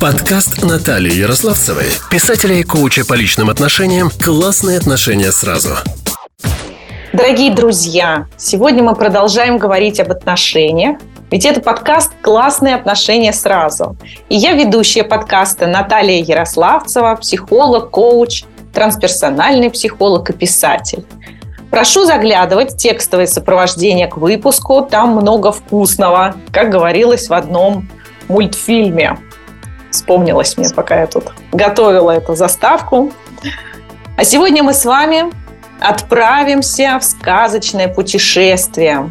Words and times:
Подкаст 0.00 0.62
Натальи 0.62 1.12
Ярославцевой, 1.12 1.86
писателя 2.08 2.54
и 2.54 2.62
коуча 2.62 3.04
по 3.04 3.14
личным 3.14 3.50
отношениям 3.50 4.10
«Классные 4.24 4.78
отношения 4.78 5.32
сразу». 5.32 5.70
Дорогие 7.12 7.52
друзья, 7.52 8.28
сегодня 8.36 8.84
мы 8.84 8.94
продолжаем 8.94 9.58
говорить 9.58 9.98
об 9.98 10.12
отношениях, 10.12 10.98
ведь 11.32 11.44
это 11.44 11.60
подкаст 11.60 12.12
«Классные 12.22 12.76
отношения 12.76 13.32
сразу». 13.32 13.96
И 14.28 14.36
я 14.36 14.52
ведущая 14.52 15.02
подкаста 15.02 15.66
Наталья 15.66 16.22
Ярославцева, 16.22 17.16
психолог, 17.16 17.90
коуч, 17.90 18.44
трансперсональный 18.72 19.68
психолог 19.68 20.30
и 20.30 20.32
писатель. 20.32 21.04
Прошу 21.72 22.04
заглядывать 22.04 22.76
текстовое 22.76 23.26
сопровождение 23.26 24.06
к 24.06 24.16
выпуску. 24.16 24.86
Там 24.88 25.16
много 25.16 25.50
вкусного, 25.50 26.36
как 26.52 26.70
говорилось 26.70 27.28
в 27.28 27.34
одном 27.34 27.88
мультфильме. 28.28 29.18
Вспомнилось 29.90 30.56
мне, 30.56 30.68
пока 30.70 31.00
я 31.00 31.06
тут 31.06 31.32
готовила 31.52 32.10
эту 32.10 32.34
заставку. 32.34 33.12
А 34.16 34.24
сегодня 34.24 34.62
мы 34.62 34.74
с 34.74 34.84
вами 34.84 35.32
отправимся 35.80 36.98
в 37.00 37.04
сказочное 37.04 37.88
путешествие 37.88 39.08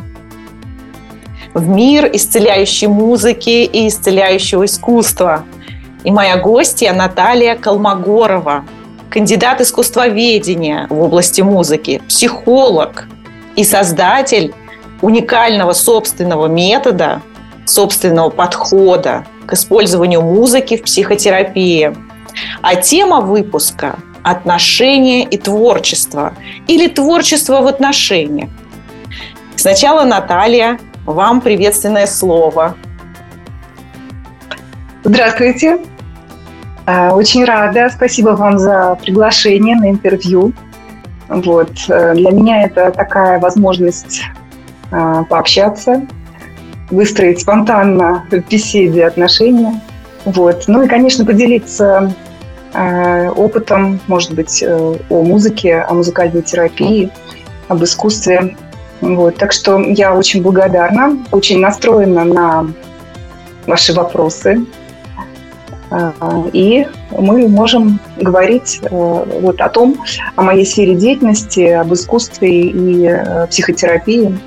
в 1.57 1.67
мир 1.67 2.09
исцеляющей 2.13 2.87
музыки 2.87 3.63
и 3.63 3.87
исцеляющего 3.87 4.65
искусства. 4.65 5.43
И 6.03 6.11
моя 6.11 6.37
гостья 6.37 6.93
Наталья 6.93 7.55
Колмогорова, 7.55 8.63
кандидат 9.09 9.61
искусствоведения 9.61 10.85
в 10.89 11.01
области 11.01 11.41
музыки, 11.41 12.01
психолог 12.07 13.07
и 13.55 13.63
создатель 13.63 14.53
уникального 15.01 15.73
собственного 15.73 16.47
метода, 16.47 17.21
собственного 17.69 18.29
подхода 18.29 19.25
к 19.45 19.53
использованию 19.53 20.21
музыки 20.21 20.77
в 20.77 20.83
психотерапии. 20.83 21.95
А 22.61 22.75
тема 22.75 23.21
выпуска– 23.21 23.97
отношения 24.23 25.23
и 25.23 25.37
творчество 25.37 26.33
или 26.67 26.87
творчество 26.87 27.61
в 27.61 27.67
отношениях. 27.67 28.49
Сначала, 29.55 30.03
Наталья, 30.03 30.79
вам 31.05 31.41
приветственное 31.41 32.07
слово. 32.07 32.75
Здравствуйте. 35.03 35.79
А, 36.85 37.15
очень 37.15 37.45
рада. 37.45 37.89
Спасибо 37.89 38.29
вам 38.29 38.59
за 38.59 38.97
приглашение 39.01 39.75
на 39.75 39.89
интервью. 39.89 40.51
Вот. 41.29 41.71
Э, 41.89 42.13
для 42.13 42.31
меня 42.31 42.63
это 42.63 42.91
такая 42.91 43.39
возможность 43.39 44.21
а, 44.91 45.23
пообщаться, 45.23 46.05
выстроить 46.89 47.41
спонтанно 47.41 48.25
в 48.29 48.37
беседе 48.49 49.05
отношения. 49.05 49.81
Вот. 50.25 50.65
Ну 50.67 50.83
и, 50.83 50.87
конечно, 50.87 51.25
поделиться 51.25 52.13
э, 52.73 53.29
опытом, 53.29 53.99
может 54.07 54.33
быть, 54.33 54.61
э, 54.61 54.95
о 55.09 55.23
музыке, 55.23 55.79
о 55.79 55.93
музыкальной 55.93 56.41
терапии, 56.41 57.11
об 57.67 57.83
искусстве. 57.83 58.57
Вот. 59.01 59.37
Так 59.37 59.51
что 59.51 59.79
я 59.79 60.13
очень 60.13 60.41
благодарна, 60.41 61.17
очень 61.31 61.59
настроена 61.59 62.25
на 62.25 62.67
ваши 63.65 63.93
вопросы. 63.93 64.65
Э, 65.91 66.11
и 66.51 66.87
мы 67.11 67.47
можем 67.47 67.99
говорить 68.17 68.81
вот 68.89 69.61
о 69.61 69.69
том, 69.69 70.03
о 70.35 70.41
моей 70.41 70.65
сфере 70.65 70.95
деятельности, 70.95 71.61
об 71.61 71.93
искусстве 71.93 72.63
и 72.69 73.47
психотерапии. 73.49 74.37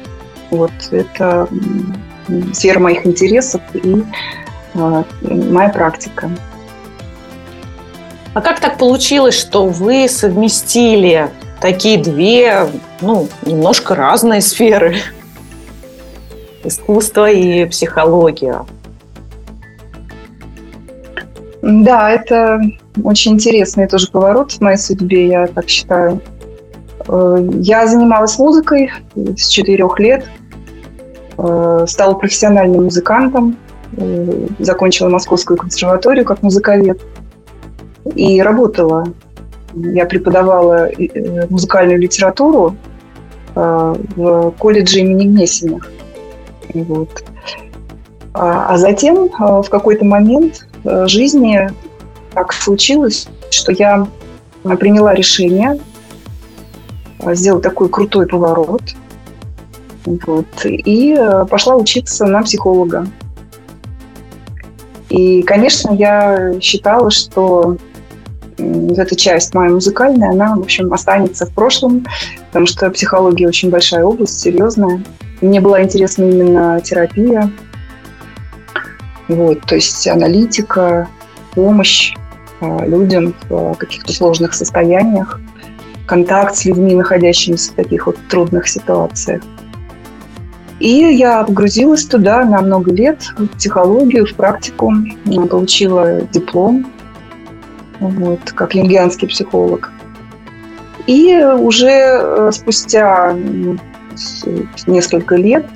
Вот 0.50 0.72
это 0.90 1.48
сфера 2.52 2.78
моих 2.78 3.06
интересов 3.06 3.60
и 3.74 4.04
э, 4.74 5.02
моя 5.22 5.68
практика. 5.68 6.30
А 8.32 8.40
как 8.40 8.60
так 8.60 8.78
получилось, 8.78 9.34
что 9.34 9.66
вы 9.66 10.08
совместили 10.08 11.30
такие 11.60 11.98
две, 11.98 12.66
ну, 13.00 13.28
немножко 13.44 13.94
разные 13.94 14.40
сферы? 14.40 14.96
Искусство 16.62 17.30
и 17.30 17.64
психология. 17.66 18.64
Да, 21.62 22.10
это 22.10 22.60
очень 23.02 23.32
интересный 23.32 23.86
тоже 23.86 24.08
поворот 24.10 24.52
в 24.52 24.60
моей 24.60 24.78
судьбе, 24.78 25.28
я 25.28 25.46
так 25.46 25.68
считаю. 25.68 26.20
Э, 27.08 27.48
я 27.54 27.86
занималась 27.86 28.38
музыкой 28.38 28.92
с 29.14 29.48
четырех 29.48 29.98
лет– 29.98 30.24
стала 31.86 32.14
профессиональным 32.14 32.84
музыкантом, 32.84 33.56
э, 33.96 34.46
закончила 34.58 35.08
Московскую 35.08 35.56
консерваторию 35.56 36.24
как 36.24 36.42
музыковед 36.42 37.00
и 38.14 38.42
работала. 38.42 39.06
Я 39.74 40.06
преподавала 40.06 40.88
э, 40.90 41.46
музыкальную 41.48 41.98
литературу 41.98 42.76
в 43.52 44.54
колледже 44.58 45.00
имени 45.00 45.24
Гнесиных. 45.24 45.90
Вот. 46.72 47.24
А, 48.32 48.74
а 48.74 48.78
затем 48.78 49.28
в 49.28 49.68
какой-то 49.68 50.04
момент 50.04 50.68
жизни 50.84 51.68
так 52.32 52.52
случилось, 52.52 53.26
что 53.50 53.72
я 53.72 54.06
приняла 54.78 55.14
решение 55.14 55.80
сделать 57.32 57.64
такой 57.64 57.88
крутой 57.88 58.28
поворот– 58.28 58.82
вот. 60.04 60.46
И 60.64 61.14
э, 61.18 61.44
пошла 61.46 61.76
учиться 61.76 62.26
на 62.26 62.42
психолога. 62.42 63.06
И, 65.08 65.42
конечно, 65.42 65.92
я 65.92 66.60
считала, 66.60 67.10
что 67.10 67.76
вот 68.58 68.98
эта 68.98 69.16
часть 69.16 69.54
моя 69.54 69.70
музыкальная, 69.70 70.30
она, 70.30 70.54
в 70.54 70.60
общем, 70.60 70.92
останется 70.92 71.46
в 71.46 71.54
прошлом, 71.54 72.06
потому 72.48 72.66
что 72.66 72.90
психология 72.90 73.48
очень 73.48 73.70
большая 73.70 74.04
область, 74.04 74.38
серьезная. 74.38 75.02
Мне 75.40 75.60
была 75.60 75.82
интересна 75.82 76.24
именно 76.24 76.80
терапия, 76.80 77.50
вот, 79.28 79.60
то 79.62 79.74
есть 79.76 80.06
аналитика, 80.06 81.08
помощь 81.54 82.14
э, 82.60 82.86
людям 82.86 83.34
в 83.48 83.74
каких-то 83.74 84.12
сложных 84.12 84.54
состояниях, 84.54 85.40
контакт 86.06 86.56
с 86.56 86.64
людьми, 86.64 86.94
находящимися 86.94 87.72
в 87.72 87.76
таких 87.76 88.06
вот 88.06 88.16
трудных 88.28 88.68
ситуациях. 88.68 89.42
И 90.80 90.88
я 90.88 91.44
погрузилась 91.44 92.06
туда 92.06 92.44
на 92.44 92.62
много 92.62 92.90
лет, 92.90 93.22
в 93.36 93.46
психологию, 93.48 94.26
в 94.26 94.34
практику. 94.34 94.92
Получила 95.50 96.22
диплом 96.22 96.86
вот, 98.00 98.40
как 98.52 98.74
юнгианский 98.74 99.28
психолог. 99.28 99.92
И 101.06 101.36
уже 101.36 101.90
э, 101.90 102.50
спустя 102.52 103.34
несколько 104.86 105.36
лет 105.36 105.66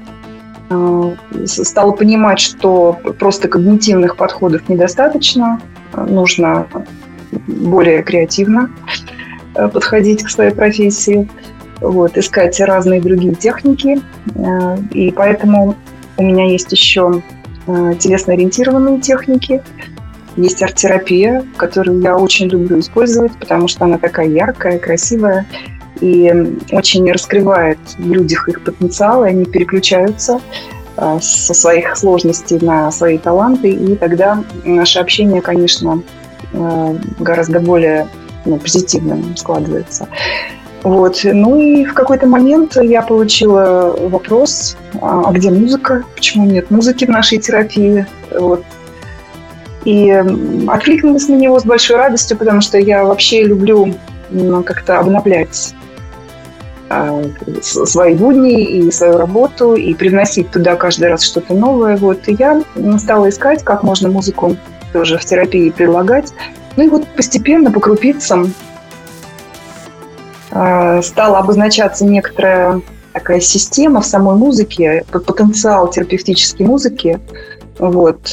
э, 0.71 1.13
стала 1.45 1.93
понимать, 1.93 2.41
что 2.41 2.99
просто 3.19 3.49
когнитивных 3.49 4.17
подходов 4.17 4.69
недостаточно, 4.69 5.61
нужно 5.93 6.67
более 7.47 8.03
креативно 8.03 8.71
э, 9.55 9.69
подходить 9.69 10.23
к 10.23 10.31
своей 10.31 10.53
профессии 10.53 11.29
вот, 11.81 12.17
искать 12.17 12.59
разные 12.61 13.01
другие 13.01 13.35
техники. 13.35 14.01
Э, 14.35 14.77
и 14.93 15.11
поэтому 15.11 15.77
у 16.17 16.23
меня 16.23 16.47
есть 16.47 16.71
еще 16.73 17.23
э, 17.67 17.95
телесно-ориентированные 17.99 19.01
техники, 19.01 19.63
есть 20.37 20.63
арт-терапия, 20.63 21.45
которую 21.57 22.01
я 22.01 22.17
очень 22.17 22.49
люблю 22.49 22.81
использовать, 22.81 23.33
потому 23.39 23.69
что 23.69 23.85
она 23.85 23.99
такая 23.99 24.29
яркая, 24.29 24.79
красивая 24.79 25.47
и 26.01 26.33
очень 26.73 27.11
раскрывает 27.13 27.79
в 27.99 28.13
людях 28.13 28.49
их 28.49 28.65
потенциал, 28.65 29.25
и 29.25 29.29
они 29.29 29.45
переключаются 29.45 30.41
э, 30.97 31.19
со 31.21 31.55
своих 31.55 31.97
сложностей 31.97 32.59
на 32.61 32.91
свои 32.91 33.19
таланты, 33.19 33.71
и 33.71 33.95
тогда 33.97 34.43
наше 34.65 34.99
общение, 34.99 35.41
конечно, 35.41 36.03
гораздо 37.19 37.59
более 37.59 38.07
ну, 38.45 38.59
позитивным 38.59 39.37
складывается. 39.37 40.09
Вот. 40.85 41.21
Ну 41.25 41.59
и 41.59 41.87
в 41.87 41.95
какой-то 41.95 42.27
момент 42.27 42.77
я 42.77 43.01
получила 43.01 43.97
вопрос, 43.99 44.77
а 45.01 45.33
где 45.33 45.51
музыка? 45.51 46.05
Почему 46.15 46.45
нет 46.45 46.71
музыки 46.71 47.07
в 47.07 47.09
нашей 47.09 47.39
терапии? 47.39 48.07
Вот. 48.39 48.63
И 49.87 50.11
откликнулась 50.69 51.27
на 51.29 51.35
него 51.35 51.59
с 51.59 51.65
большой 51.65 51.97
радостью, 51.97 52.37
потому 52.37 52.61
что 52.61 52.79
я 52.79 53.05
вообще 53.05 53.45
люблю 53.45 53.95
как-то 54.65 54.99
обновлять 54.99 55.75
а, 56.91 57.23
свои 57.63 58.15
будни 58.15 58.63
и 58.63 58.91
свою 58.91 59.17
работу, 59.17 59.75
и 59.75 59.95
привносить 59.95 60.51
туда 60.51 60.77
каждый 60.77 61.09
раз 61.09 61.23
что-то 61.23 61.55
новое. 61.55 61.97
Вот. 61.97 62.29
И 62.29 62.37
я 62.39 62.63
стала 62.99 63.31
искать, 63.31 63.63
как 63.65 63.83
можно 63.83 64.11
музыку 64.11 64.57
тоже 64.93 65.17
в 65.17 65.25
терапии 65.25 65.71
предлагать. 65.71 66.35
Ну 66.77 66.85
и 66.85 66.89
вот 66.89 67.07
постепенно, 67.09 67.71
по 67.73 67.81
крупицам, 67.81 68.53
стала 71.03 71.39
обозначаться 71.39 72.05
некоторая 72.05 72.81
такая 73.13 73.41
система 73.41 74.01
в 74.01 74.07
самой 74.07 74.37
музыке, 74.37 75.05
потенциал 75.11 75.89
терапевтической 75.89 76.67
музыки, 76.67 77.19
Вот. 77.79 78.33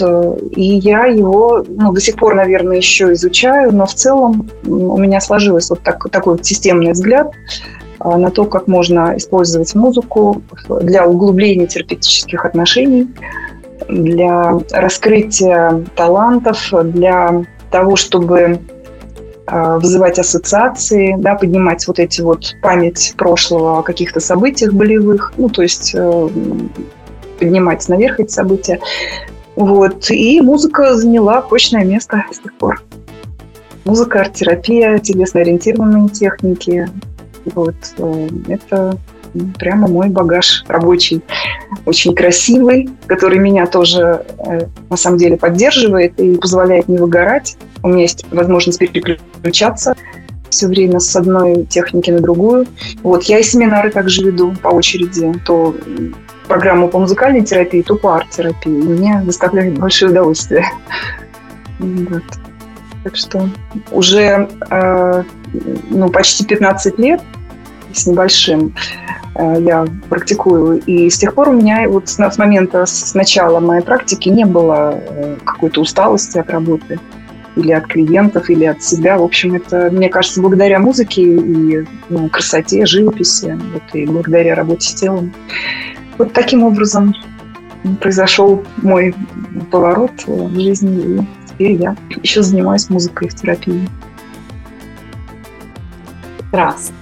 И 0.51 0.63
я 0.63 1.05
его 1.05 1.65
ну, 1.67 1.91
до 1.91 2.01
сих 2.01 2.15
пор, 2.15 2.35
наверное, 2.35 2.77
еще 2.77 3.13
изучаю, 3.13 3.73
но 3.73 3.85
в 3.85 3.93
целом 3.93 4.49
у 4.65 4.97
меня 4.97 5.19
сложилось 5.19 5.69
вот 5.69 5.81
так, 5.81 6.09
такой 6.11 6.33
вот 6.33 6.45
системный 6.45 6.91
взгляд 6.91 7.31
а, 7.99 8.17
на 8.17 8.31
то, 8.31 8.45
как 8.45 8.67
можно 8.67 9.17
использовать 9.17 9.73
музыку 9.75 10.41
для 10.67 11.07
углубления 11.07 11.67
терапевтических 11.67 12.45
отношений, 12.45 13.07
для 13.87 14.59
раскрытия 14.71 15.83
талантов, 15.95 16.71
для 16.83 17.45
того, 17.69 17.95
чтобы 17.95 18.59
вызывать 19.51 20.17
ассоциации, 20.17 21.15
да, 21.17 21.35
поднимать 21.35 21.85
вот 21.87 21.99
эти 21.99 22.21
вот 22.21 22.55
память 22.61 23.13
прошлого 23.17 23.79
о 23.79 23.83
каких-то 23.83 24.19
событиях 24.19 24.73
болевых, 24.73 25.33
ну, 25.37 25.49
то 25.49 25.61
есть 25.61 25.91
э, 25.93 26.29
поднимать 27.39 27.87
наверх 27.89 28.19
эти 28.19 28.31
события. 28.31 28.79
Вот. 29.55 30.09
И 30.09 30.39
музыка 30.41 30.95
заняла 30.95 31.41
почное 31.41 31.83
место 31.83 32.23
с 32.31 32.39
тех 32.39 32.53
пор. 32.53 32.81
Музыка, 33.83 34.21
арт-терапия, 34.21 34.99
телесно-ориентированные 34.99 36.09
техники. 36.09 36.87
Вот. 37.45 37.75
Э, 37.97 38.29
это 38.47 38.97
прямо 39.59 39.87
мой 39.87 40.09
багаж 40.09 40.63
рабочий. 40.67 41.21
Очень 41.85 42.15
красивый, 42.15 42.89
который 43.07 43.39
меня 43.39 43.65
тоже 43.65 44.25
э, 44.37 44.67
на 44.89 44.97
самом 44.97 45.17
деле 45.17 45.37
поддерживает 45.37 46.19
и 46.19 46.37
позволяет 46.37 46.87
не 46.87 46.97
выгорать. 46.97 47.57
У 47.83 47.89
меня 47.89 48.03
есть 48.03 48.25
возможность 48.31 48.79
переключаться 48.79 49.95
все 50.51 50.67
время 50.67 50.99
с 50.99 51.15
одной 51.15 51.65
техники 51.65 52.11
на 52.11 52.19
другую. 52.19 52.67
Вот, 53.03 53.23
я 53.23 53.39
и 53.39 53.43
семинары 53.43 53.89
также 53.89 54.23
веду 54.23 54.53
по 54.61 54.67
очереди. 54.67 55.33
То 55.45 55.75
программу 56.47 56.89
по 56.89 56.99
музыкальной 56.99 57.43
терапии, 57.43 57.81
то 57.81 57.95
по 57.95 58.17
арт-терапии. 58.17 58.69
Мне 58.69 59.21
доставляет 59.25 59.79
большое 59.79 60.11
удовольствие. 60.11 60.65
Вот. 61.79 62.21
Так 63.03 63.15
что 63.15 63.49
уже 63.89 64.47
э, 64.69 65.23
ну, 65.89 66.09
почти 66.11 66.45
15 66.45 66.99
лет 66.99 67.19
с 67.91 68.05
небольшим 68.05 68.75
э, 69.33 69.55
я 69.61 69.87
практикую. 70.07 70.79
И 70.81 71.09
с 71.09 71.17
тех 71.17 71.33
пор 71.33 71.49
у 71.49 71.53
меня 71.53 71.89
вот 71.89 72.07
с, 72.07 72.19
с 72.19 72.37
момента, 72.37 72.85
с 72.85 73.15
начала 73.15 73.59
моей 73.59 73.81
практики 73.81 74.29
не 74.29 74.45
было 74.45 74.93
э, 74.93 75.37
какой-то 75.43 75.81
усталости 75.81 76.37
от 76.37 76.51
работы 76.51 76.99
или 77.55 77.71
от 77.71 77.87
клиентов, 77.87 78.49
или 78.49 78.65
от 78.65 78.83
себя. 78.83 79.17
В 79.17 79.23
общем, 79.23 79.55
это, 79.55 79.89
мне 79.91 80.09
кажется, 80.09 80.41
благодаря 80.41 80.79
музыке 80.79 81.21
и 81.21 81.85
ну, 82.09 82.29
красоте, 82.29 82.85
живописи, 82.85 83.57
вот, 83.73 83.83
и 83.93 84.05
благодаря 84.05 84.55
работе 84.55 84.89
с 84.89 84.93
телом. 84.93 85.33
Вот 86.17 86.33
таким 86.33 86.63
образом 86.63 87.13
произошел 87.99 88.63
мой 88.77 89.15
поворот 89.71 90.11
в 90.25 90.59
жизни, 90.59 91.19
и 91.19 91.47
теперь 91.47 91.71
я 91.73 91.95
еще 92.21 92.43
занимаюсь 92.43 92.89
музыкой 92.89 93.29
в 93.29 93.35
терапии. 93.35 93.89
Прекрасно. 96.51 96.95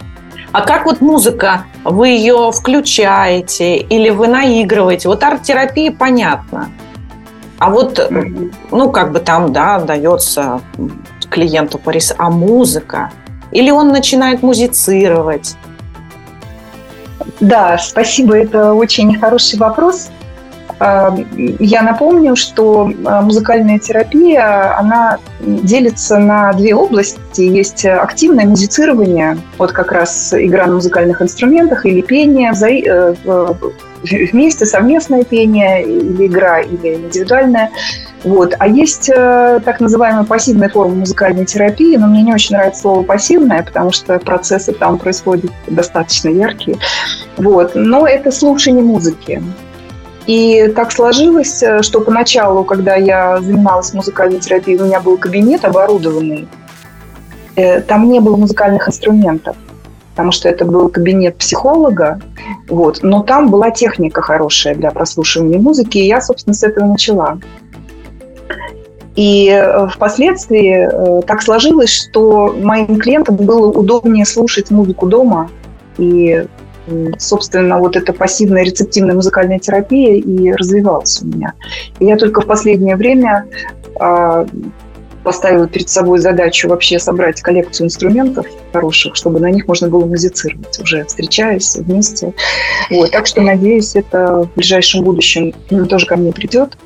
А 0.52 0.62
как 0.62 0.86
вот 0.86 1.00
музыка, 1.02 1.66
вы 1.84 2.10
ее 2.10 2.52
включаете 2.52 3.78
или 3.78 4.10
вы 4.10 4.28
наигрываете? 4.28 5.08
Вот 5.08 5.24
арт-терапия, 5.24 5.92
понятно. 5.92 6.70
А 7.60 7.70
вот, 7.70 8.10
ну, 8.72 8.92
как 8.92 9.12
бы 9.12 9.20
там, 9.20 9.52
да, 9.52 9.80
дается 9.80 10.62
клиенту 11.30 11.78
порис, 11.78 12.14
а 12.18 12.30
музыка? 12.30 13.12
Или 13.52 13.70
он 13.70 13.90
начинает 13.90 14.42
музицировать? 14.42 15.56
Да, 17.40 17.78
спасибо, 17.78 18.38
это 18.38 18.74
очень 18.74 19.18
хороший 19.20 19.60
вопрос. 19.60 20.10
А, 20.80 21.14
я 21.60 21.82
напомню, 21.82 22.36
что 22.38 22.90
а, 23.06 23.22
музыкальная 23.22 23.80
терапия, 23.80 24.78
она 24.78 25.18
делится 25.42 26.18
на 26.18 26.54
две 26.54 26.74
области. 26.74 27.42
Есть 27.42 27.86
активное 27.86 28.46
музицирование, 28.46 29.38
вот 29.58 29.74
как 29.74 29.92
раз 29.92 30.34
игра 30.34 30.68
на 30.68 30.76
музыкальных 30.76 31.22
инструментах 31.22 31.86
или 31.86 32.02
пение, 32.02 32.54
э, 32.54 33.16
вместе 34.04 34.66
совместное 34.66 35.24
пение 35.24 35.84
или 35.84 36.28
игра, 36.28 36.60
или 36.62 36.96
индивидуальное. 36.96 37.72
Вот. 38.24 38.54
А 38.60 38.68
есть 38.68 39.10
э, 39.10 39.60
так 39.64 39.80
называемая 39.80 40.24
пассивная 40.24 40.70
форма 40.70 40.96
музыкальной 40.96 41.46
терапии, 41.46 41.96
но 41.96 42.08
мне 42.08 42.24
не 42.24 42.34
очень 42.34 42.56
нравится 42.56 42.82
слово 42.82 43.04
пассивная, 43.04 43.64
потому 43.64 43.92
что 43.92 44.20
процессы 44.20 44.74
там 44.74 44.98
происходят 44.98 45.52
достаточно 45.68 46.30
яркие. 46.30 46.78
Вот. 47.38 47.72
Но 47.76 48.08
это 48.08 48.32
слушание 48.32 48.84
музыки. 48.84 49.42
И 50.28 50.68
так 50.76 50.92
сложилось, 50.92 51.64
э, 51.64 51.82
что 51.82 52.02
поначалу, 52.02 52.64
когда 52.64 52.96
я 52.96 53.40
занималась 53.42 53.94
музыкальной 53.94 54.40
терапией, 54.40 54.80
у 54.80 54.86
меня 54.86 55.00
был 55.00 55.18
кабинет 55.18 55.66
оборудованный. 55.66 56.48
Э, 57.56 57.82
там 57.82 58.10
не 58.10 58.20
было 58.20 58.36
музыкальных 58.36 58.88
инструментов, 58.88 59.56
потому 60.20 60.34
что 60.34 60.50
это 60.50 60.66
был 60.66 60.90
кабинет 60.90 61.38
психолога. 61.38 62.20
Вот. 62.68 63.00
Но 63.04 63.24
там 63.24 63.50
была 63.50 63.72
техника 63.72 64.22
хорошая 64.22 64.76
для 64.76 64.92
прослушивания 64.92 65.60
музыки, 65.60 65.98
и 65.98 66.08
я, 66.08 66.20
собственно, 66.20 66.54
с 66.54 66.62
этого 66.62 66.88
начала. 66.88 67.40
И 69.16 69.48
э, 69.50 69.88
впоследствии 69.88 71.22
так 71.22 71.42
сложилось, 71.42 71.94
что 71.94 72.54
моим 72.62 73.00
клиентам 73.00 73.38
было 73.38 73.68
удобнее 73.68 74.26
слушать 74.26 74.72
музыку 74.72 75.08
дома 75.08 75.50
и 75.98 76.46
собственно, 77.18 77.78
вот 77.78 77.96
эта 77.96 78.12
пассивная 78.12 78.64
рецептивная 78.64 79.16
музыкальная 79.16 79.60
терапия 79.60 80.16
и 80.16 80.52
развивалась 80.52 81.22
у 81.22 81.28
меня. 81.28 81.54
И 82.00 82.06
я 82.06 82.18
только 82.18 82.42
в 82.42 82.48
последнее 82.48 82.96
время 82.96 83.46
а, 84.00 84.48
поставила 85.24 85.68
перед 85.68 85.90
собой 85.90 86.20
задачу 86.20 86.70
вообще 86.70 87.00
собрать 87.00 87.42
коллекцию 87.42 87.88
инструментов 87.88 88.46
хороших, 88.74 89.16
чтобы 89.16 89.40
на 89.40 89.52
них 89.52 89.68
можно 89.68 89.90
было 89.90 90.06
музицировать, 90.06 90.80
уже 90.80 91.06
встречаясь 91.06 91.76
вместе. 91.76 92.34
Вот, 92.90 93.12
так 93.12 93.26
что, 93.26 93.42
надеюсь, 93.42 93.96
это 93.96 94.44
в 94.44 94.56
ближайшем 94.56 95.04
будущем 95.04 95.54
тоже 95.88 96.06
ко 96.06 96.16
мне 96.16 96.32
придет. 96.32 96.78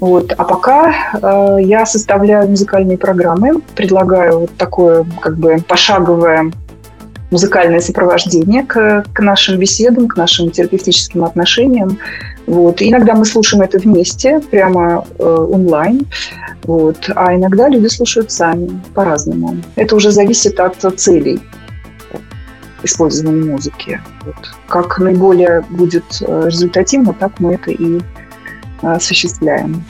Вот. 0.00 0.32
А 0.32 0.44
пока 0.44 0.94
э, 1.12 1.62
я 1.62 1.84
составляю 1.84 2.48
музыкальные 2.48 2.96
программы, 2.96 3.60
предлагаю 3.76 4.40
вот 4.40 4.56
такое 4.56 5.06
как 5.20 5.36
бы 5.36 5.58
пошаговое 5.66 6.52
музыкальное 7.30 7.80
сопровождение 7.80 8.64
к, 8.64 9.04
к 9.12 9.20
нашим 9.20 9.58
беседам, 9.58 10.08
к 10.08 10.16
нашим 10.16 10.50
терапевтическим 10.50 11.24
отношениям. 11.24 11.98
Вот. 12.46 12.82
И 12.82 12.88
иногда 12.88 13.14
мы 13.14 13.24
слушаем 13.24 13.62
это 13.62 13.78
вместе, 13.78 14.40
прямо 14.50 15.04
э, 15.18 15.24
онлайн. 15.24 16.06
Вот. 16.64 17.10
А 17.14 17.34
иногда 17.34 17.68
люди 17.68 17.86
слушают 17.86 18.32
сами, 18.32 18.80
по-разному. 18.94 19.56
Это 19.76 19.96
уже 19.96 20.10
зависит 20.10 20.58
от 20.58 20.76
целей 20.98 21.40
использования 22.82 23.52
музыки. 23.52 24.00
Вот. 24.24 24.36
Как 24.68 24.98
наиболее 24.98 25.62
будет 25.70 26.04
э, 26.20 26.44
результативно, 26.46 27.12
так 27.12 27.38
мы 27.38 27.54
это 27.54 27.70
и 27.70 27.98
э, 27.98 28.00
осуществляем. 28.82 29.84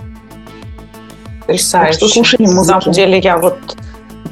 Потрясающе. 1.40 1.92
Так 1.92 1.94
что 1.94 2.08
слушаем 2.08 2.50
музыку. 2.52 2.74
На 2.74 2.80
самом 2.80 2.94
деле 2.94 3.18
я 3.18 3.38
вот 3.38 3.58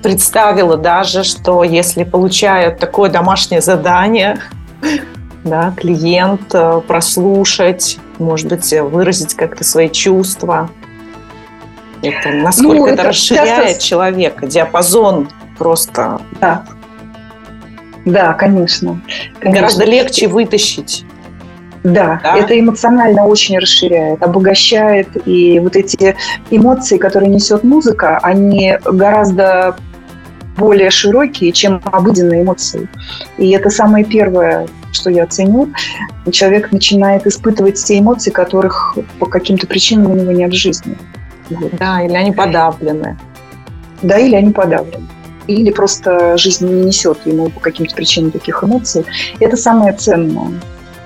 представила 0.03 0.77
даже, 0.77 1.25
что 1.25 1.65
если 1.65 2.05
получают 2.05 2.79
такое 2.79 3.11
домашнее 3.11 3.61
задание, 3.61 4.41
да, 5.45 5.73
клиент 5.77 6.55
э, 6.55 6.81
прослушать, 6.87 7.99
может 8.19 8.49
быть, 8.49 8.73
выразить 8.73 9.35
как-то 9.35 9.65
свои 9.65 9.89
чувства. 9.89 10.71
Это 12.03 12.31
насколько 12.31 12.77
ну, 12.77 12.87
это, 12.87 12.95
это 12.95 13.03
расширяет 13.09 13.69
часто... 13.69 13.85
человека, 13.85 14.47
диапазон 14.47 15.29
просто. 15.57 16.21
Да. 16.41 16.65
Да, 18.05 18.33
конечно. 18.35 19.01
конечно. 19.39 19.61
Гораздо 19.61 19.85
легче 19.85 20.29
вытащить. 20.29 21.05
Да, 21.85 22.21
да, 22.23 22.37
это 22.37 22.59
эмоционально 22.59 23.25
очень 23.27 23.59
расширяет, 23.59 24.23
обогащает. 24.23 25.09
И 25.27 25.61
вот 25.61 25.77
эти 25.77 26.17
эмоции, 26.51 26.99
которые 26.99 27.31
несет 27.31 27.65
музыка, 27.65 28.19
они 28.23 28.77
гораздо 28.85 29.77
более 30.59 30.91
широкие, 30.91 31.53
чем 31.53 31.81
обыденные 31.85 32.43
эмоции. 32.43 32.89
И 33.39 33.51
это 33.51 33.71
самое 33.71 34.05
первое, 34.05 34.67
что 34.93 35.11
я 35.11 35.27
ценю. 35.27 35.73
Человек 36.31 36.73
начинает 36.73 37.27
испытывать 37.27 37.83
те 37.83 37.99
эмоции, 37.99 38.31
которых 38.31 38.99
по 39.19 39.27
каким-то 39.27 39.67
причинам 39.67 40.13
у 40.13 40.15
него 40.17 40.33
нет 40.33 40.51
в 40.51 40.57
жизни. 40.57 40.97
Вот. 41.51 41.73
Да, 41.79 42.03
или 42.03 42.15
они 42.15 42.33
подавлены. 42.33 43.17
Да, 44.03 44.19
или 44.19 44.35
они 44.35 44.53
подавлены. 44.53 45.07
Или 45.47 45.71
просто 45.71 46.37
жизнь 46.37 46.69
не 46.69 46.85
несет 46.85 47.19
ему 47.25 47.49
по 47.49 47.61
каким-то 47.61 47.95
причинам 47.95 48.31
таких 48.31 48.63
эмоций. 48.63 49.05
Это 49.41 49.57
самое 49.57 49.95
ценное. 49.95 50.53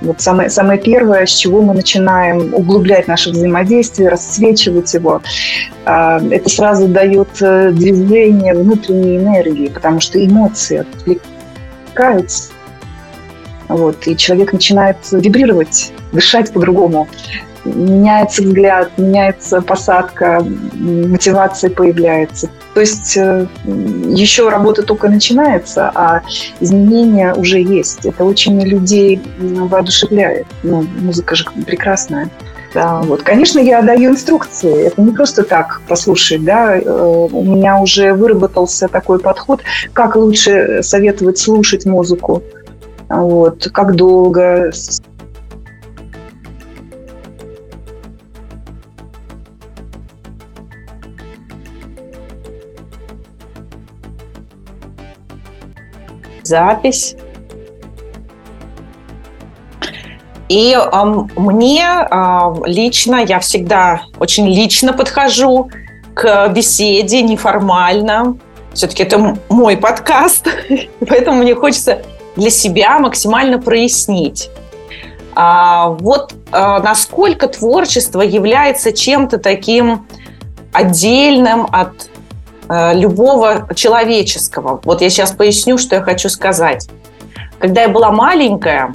Вот 0.02 0.20
самое, 0.20 0.50
самое 0.50 0.80
первое, 0.80 1.26
с 1.26 1.30
чего 1.30 1.62
мы 1.62 1.74
начинаем 1.74 2.52
углублять 2.54 3.06
наше 3.06 3.30
взаимодействие, 3.30 4.08
расцвечивать 4.08 4.92
его, 4.94 5.22
а, 5.84 6.20
это 6.30 6.48
сразу 6.48 6.88
дает 6.88 7.28
э, 7.40 7.70
движение 7.70 8.54
внутренней 8.54 9.18
энергии, 9.18 9.68
потому 9.68 10.00
что 10.00 10.24
эмоции 10.24 10.84
отвлекаются. 10.84 12.52
Вот, 13.68 14.06
и 14.06 14.16
человек 14.16 14.52
начинает 14.52 14.96
вибрировать, 15.12 15.92
дышать 16.12 16.52
по-другому. 16.52 17.08
меняется 17.64 18.42
взгляд, 18.42 18.90
меняется 18.98 19.62
посадка, 19.62 20.44
мотивация 20.74 21.70
появляется. 21.70 22.50
То 22.74 22.80
есть 22.80 23.16
э, 23.16 23.46
еще 23.64 24.48
работа 24.48 24.82
только 24.82 25.08
начинается, 25.08 25.90
а 25.94 26.22
изменения 26.60 27.34
уже 27.34 27.60
есть. 27.60 28.06
Это 28.06 28.24
очень 28.24 28.60
людей 28.62 29.20
воодушевляет. 29.38 30.46
Ну, 30.62 30.86
музыка 31.00 31.34
же 31.34 31.44
прекрасная. 31.66 32.30
Да. 32.72 33.00
Вот. 33.02 33.22
Конечно, 33.22 33.58
я 33.58 33.82
даю 33.82 34.12
инструкции. 34.12 34.86
Это 34.86 35.02
не 35.02 35.12
просто 35.12 35.42
так 35.42 35.82
послушать. 35.86 36.44
Да? 36.44 36.78
Э, 36.78 37.28
у 37.30 37.42
меня 37.42 37.78
уже 37.78 38.14
выработался 38.14 38.88
такой 38.88 39.18
подход, 39.18 39.60
как 39.92 40.16
лучше 40.16 40.82
советовать 40.82 41.38
слушать 41.38 41.84
музыку, 41.84 42.42
вот, 43.08 43.68
как 43.72 43.94
долго, 43.94 44.72
запись. 56.52 57.16
И 60.50 60.76
э, 60.76 61.04
мне 61.36 61.86
э, 61.86 62.54
лично, 62.66 63.24
я 63.24 63.40
всегда 63.40 64.02
очень 64.20 64.46
лично 64.48 64.92
подхожу 64.92 65.70
к 66.12 66.48
беседе, 66.48 67.22
неформально. 67.22 68.36
Все-таки 68.74 69.02
это 69.02 69.36
мой 69.48 69.78
подкаст, 69.78 70.46
поэтому 71.08 71.38
мне 71.38 71.54
хочется 71.54 72.02
для 72.36 72.50
себя 72.50 72.98
максимально 72.98 73.58
прояснить. 73.58 74.50
А, 75.34 75.88
вот 75.88 76.34
а, 76.50 76.80
насколько 76.80 77.48
творчество 77.48 78.20
является 78.20 78.92
чем-то 78.92 79.38
таким 79.38 80.06
отдельным 80.72 81.66
от 81.72 82.11
любого 82.94 83.68
человеческого. 83.74 84.80
Вот 84.84 85.02
я 85.02 85.10
сейчас 85.10 85.32
поясню, 85.32 85.78
что 85.78 85.96
я 85.96 86.02
хочу 86.02 86.28
сказать. 86.28 86.88
Когда 87.58 87.82
я 87.82 87.88
была 87.88 88.10
маленькая, 88.10 88.92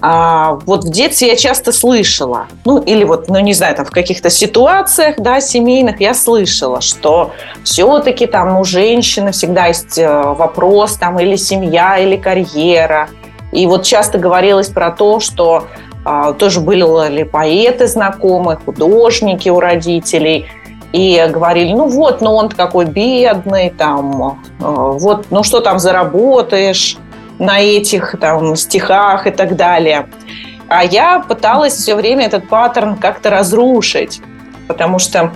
а, 0.00 0.58
вот 0.66 0.84
в 0.84 0.90
детстве 0.90 1.28
я 1.28 1.36
часто 1.36 1.72
слышала, 1.72 2.46
ну 2.64 2.78
или 2.78 3.02
вот, 3.04 3.28
ну 3.28 3.38
не 3.38 3.54
знаю, 3.54 3.74
там 3.76 3.86
в 3.86 3.90
каких-то 3.90 4.28
ситуациях, 4.28 5.16
да, 5.18 5.40
семейных 5.40 6.00
я 6.00 6.12
слышала, 6.12 6.82
что 6.82 7.32
все-таки 7.64 8.26
там 8.26 8.58
у 8.58 8.64
женщины 8.64 9.32
всегда 9.32 9.66
есть 9.66 9.98
э, 9.98 10.06
вопрос 10.06 10.96
там 10.96 11.18
или 11.18 11.36
семья, 11.36 11.98
или 11.98 12.16
карьера. 12.16 13.08
И 13.52 13.66
вот 13.66 13.84
часто 13.84 14.18
говорилось 14.18 14.68
про 14.68 14.90
то, 14.90 15.18
что 15.18 15.66
а, 16.04 16.34
тоже 16.34 16.60
были 16.60 17.10
ли 17.10 17.24
поэты 17.24 17.86
знакомые, 17.86 18.58
художники 18.62 19.48
у 19.48 19.60
родителей, 19.60 20.46
и 20.96 21.30
говорили, 21.30 21.72
ну 21.72 21.88
вот, 21.88 22.20
ну 22.20 22.34
он 22.34 22.48
какой 22.48 22.86
бедный, 22.86 23.70
там, 23.70 24.40
э, 24.60 24.64
вот, 24.64 25.26
ну 25.30 25.42
что 25.42 25.60
там 25.60 25.78
заработаешь, 25.78 26.98
на 27.38 27.60
этих 27.60 28.16
там 28.20 28.56
стихах 28.56 29.26
и 29.26 29.30
так 29.30 29.56
далее. 29.56 30.08
А 30.68 30.84
я 30.84 31.20
пыталась 31.20 31.74
все 31.74 31.94
время 31.94 32.26
этот 32.26 32.48
паттерн 32.48 32.96
как-то 32.96 33.30
разрушить, 33.30 34.20
потому 34.68 34.98
что 34.98 35.32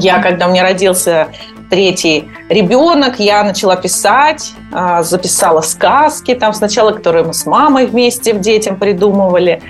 я, 0.00 0.20
когда 0.20 0.46
у 0.46 0.50
меня 0.50 0.62
родился 0.62 1.28
третий 1.70 2.28
ребенок, 2.48 3.18
я 3.18 3.42
начала 3.44 3.76
писать, 3.76 4.52
а, 4.72 5.02
записала 5.02 5.60
сказки 5.62 6.34
там 6.34 6.52
сначала, 6.52 6.92
которые 6.92 7.24
мы 7.24 7.34
с 7.34 7.46
мамой 7.46 7.86
вместе 7.86 8.32
детям 8.32 8.76
придумывали. 8.76 9.62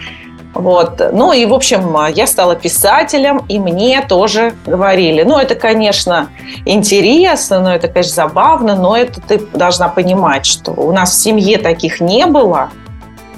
Вот. 0.56 1.02
Ну 1.12 1.32
и, 1.32 1.44
в 1.44 1.52
общем, 1.52 1.96
я 2.14 2.26
стала 2.26 2.56
писателем, 2.56 3.44
и 3.46 3.58
мне 3.58 4.00
тоже 4.00 4.54
говорили, 4.64 5.22
ну, 5.22 5.38
это, 5.38 5.54
конечно, 5.54 6.30
интересно, 6.64 7.60
но 7.60 7.74
это, 7.74 7.88
конечно, 7.88 8.14
забавно, 8.14 8.74
но 8.74 8.96
это 8.96 9.20
ты 9.20 9.38
должна 9.38 9.88
понимать, 9.88 10.46
что 10.46 10.72
у 10.72 10.92
нас 10.92 11.12
в 11.12 11.22
семье 11.22 11.58
таких 11.58 12.00
не 12.00 12.24
было. 12.24 12.70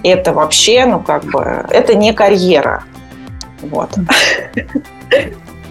Это 0.05 0.33
вообще, 0.33 0.87
ну, 0.87 1.01
как 1.01 1.25
бы, 1.25 1.67
это 1.71 1.95
не 1.95 2.13
карьера. 2.13 2.85
Вот. 3.63 3.91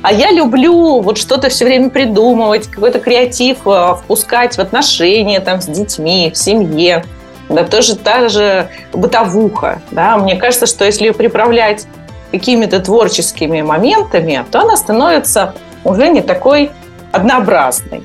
А 0.04 0.14
я 0.14 0.32
люблю 0.32 1.02
вот 1.02 1.18
что-то 1.18 1.50
все 1.50 1.66
время 1.66 1.90
придумывать, 1.90 2.68
какой-то 2.68 3.00
креатив 3.00 3.58
э, 3.66 3.96
впускать 3.96 4.56
в 4.56 4.60
отношения 4.60 5.40
там, 5.40 5.60
с 5.60 5.66
детьми, 5.66 6.32
в 6.34 6.38
семье 6.38 7.04
да, 7.50 7.64
тоже 7.64 7.96
та 7.96 8.30
же 8.30 8.70
бытовуха. 8.94 9.82
Да? 9.92 10.18
Мне 10.18 10.36
кажется, 10.36 10.66
что 10.66 10.86
если 10.86 11.06
ее 11.06 11.14
приправлять 11.14 11.88
какими-то 12.32 12.80
творческими 12.80 13.62
моментами, 13.62 14.46
то 14.52 14.62
она 14.62 14.76
становится 14.76 15.54
уже 15.84 16.10
не 16.10 16.22
такой 16.22 16.72
однообразной. 17.12 18.04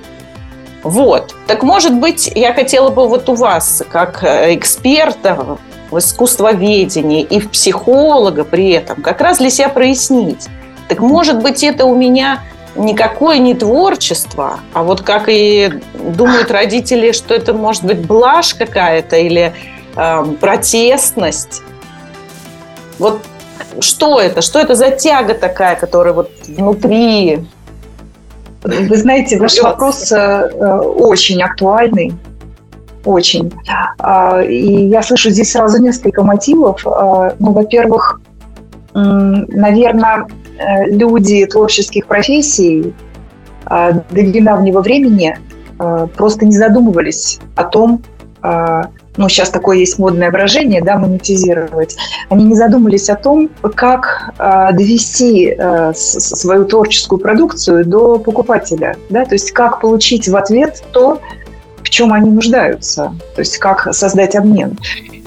Вот. 0.83 1.35
Так, 1.47 1.63
может 1.63 1.95
быть, 1.95 2.31
я 2.35 2.53
хотела 2.55 2.91
бы 2.91 3.09
вот 3.09 3.29
у 3.29 3.35
вас, 3.35 3.83
как 3.91 4.25
э, 4.25 4.55
эксперта 4.55 5.59
в 5.91 5.99
искусствоведении 5.99 7.23
и 7.23 7.39
в 7.39 7.51
психолога 7.51 8.45
при 8.45 8.71
этом, 8.71 9.03
как 9.03 9.21
раз 9.21 9.39
для 9.39 9.51
себя 9.51 9.69
прояснить. 9.69 10.49
Так, 10.89 11.01
может 11.01 11.41
быть, 11.41 11.63
это 11.63 11.85
у 11.85 11.95
меня 11.95 12.43
никакое 12.77 13.39
не 13.39 13.55
творчество, 13.55 14.61
а 14.73 14.83
вот 14.83 15.03
как 15.03 15.25
и 15.29 15.81
думают 15.95 16.51
родители, 16.51 17.13
что 17.13 17.35
это 17.35 17.53
может 17.53 17.85
быть 17.85 18.07
блажь 18.07 18.55
какая-то 18.55 19.17
или 19.17 19.53
э, 19.97 20.25
протестность. 20.41 21.63
Вот 22.99 23.21
что 23.81 24.21
это? 24.21 24.43
Что 24.43 24.61
это 24.61 24.75
за 24.75 24.91
тяга 24.91 25.35
такая, 25.35 25.77
которая 25.77 26.15
вот 26.15 26.31
внутри? 26.47 27.45
Вы 28.63 28.97
знаете, 28.97 29.39
ваш 29.39 29.59
вопрос 29.61 30.13
э, 30.13 30.49
очень 30.49 31.43
актуальный. 31.43 32.15
Очень. 33.05 33.53
А, 33.99 34.41
и 34.43 34.87
я 34.87 35.03
слышу 35.03 35.31
здесь 35.31 35.51
сразу 35.51 35.83
несколько 35.83 36.23
мотивов. 36.23 36.87
А, 36.87 37.35
ну, 37.41 37.51
во-первых, 37.51 38.21
наверное, 38.95 40.27
Э, 40.27 40.42
люди 40.87 41.47
творческих 41.47 42.07
профессий 42.07 42.95
э, 43.71 43.93
до 44.11 44.23
недавнего 44.23 44.81
времени 44.81 45.39
э, 45.79 46.07
просто 46.17 46.47
не 46.47 46.57
задумывались 46.57 47.41
о 47.57 47.65
том, 47.65 48.03
ну, 48.45 49.29
сейчас 49.29 49.51
такое 49.51 49.77
есть 49.77 50.01
модное 50.01 50.33
выражение, 50.33 50.83
да, 50.83 50.99
монетизировать, 50.99 51.97
они 52.29 52.45
не 52.45 52.57
задумались 52.57 53.09
о 53.09 53.15
том, 53.15 53.49
как 53.77 54.35
довести 54.73 55.57
свою 55.95 56.65
творческую 56.65 57.21
продукцию 57.21 57.87
до 57.87 58.19
покупателя, 58.19 58.97
да, 59.11 59.25
то 59.27 59.37
есть 59.37 59.53
как 59.53 59.81
получить 59.81 60.29
в 60.29 60.35
ответ 60.35 60.83
то, 60.91 61.21
в 61.85 61.89
чем 61.89 62.13
они 62.13 62.31
нуждаются, 62.31 63.15
то 63.37 63.43
есть 63.43 63.59
как 63.59 63.95
создать 63.95 64.35
обмен. 64.35 64.77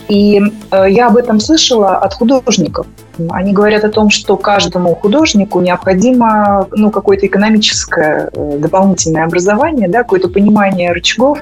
И 0.09 0.41
я 0.71 1.07
об 1.07 1.15
этом 1.15 1.39
слышала 1.39 1.97
от 1.97 2.13
художников, 2.15 2.85
они 3.29 3.53
говорят 3.53 3.83
о 3.83 3.89
том, 3.89 4.09
что 4.09 4.37
каждому 4.37 4.95
художнику 4.95 5.61
необходимо 5.61 6.67
ну, 6.71 6.91
какое-то 6.91 7.25
экономическое 7.25 8.29
э, 8.33 8.57
дополнительное 8.57 9.25
образование, 9.25 9.87
да, 9.87 9.99
какое-то 9.99 10.29
понимание 10.29 10.91
рычагов, 10.91 11.39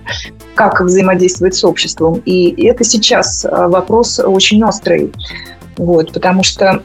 как 0.56 0.82
взаимодействовать 0.82 1.56
с 1.56 1.64
обществом. 1.64 2.22
И 2.26 2.66
это 2.66 2.84
сейчас 2.84 3.46
э, 3.46 3.50
вопрос 3.68 4.20
очень 4.20 4.64
острый. 4.64 5.12
Вот, 5.78 6.14
потому 6.14 6.44
что 6.44 6.82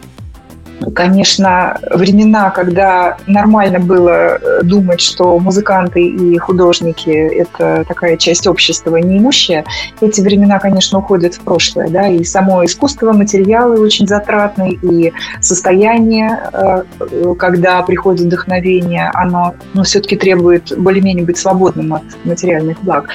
Конечно, 0.95 1.79
времена, 1.91 2.51
когда 2.51 3.17
нормально 3.27 3.81
было 3.81 4.39
э, 4.39 4.63
думать, 4.63 5.01
что 5.01 5.39
музыканты 5.39 6.03
и 6.03 6.39
художники– 6.39 7.11
это 7.11 7.85
такая 7.87 8.17
часть 8.17 8.47
общества 8.47 8.97
неимущая, 8.97 9.65
эти 10.01 10.21
времена, 10.21 10.59
конечно, 10.61 10.99
уходят 10.99 11.35
в 11.35 11.41
прошлое. 11.41 11.89
Да? 11.89 12.07
И 12.07 12.23
само 12.23 12.65
искусство, 12.65 13.13
материалы 13.13 13.81
очень 13.81 14.07
затратные, 14.07 14.75
и 14.75 15.13
состояние, 15.41 16.49
э, 16.53 17.35
когда 17.39 17.83
приходит 17.83 18.23
вдохновение, 18.23 19.11
оно 19.15 19.55
ну, 19.75 19.83
все-таки 19.83 20.17
требует 20.17 20.73
более-менее 20.79 21.25
быть 21.25 21.39
свободным 21.39 21.95
от 21.95 22.05
материальных 22.25 22.81
благ 22.83 23.11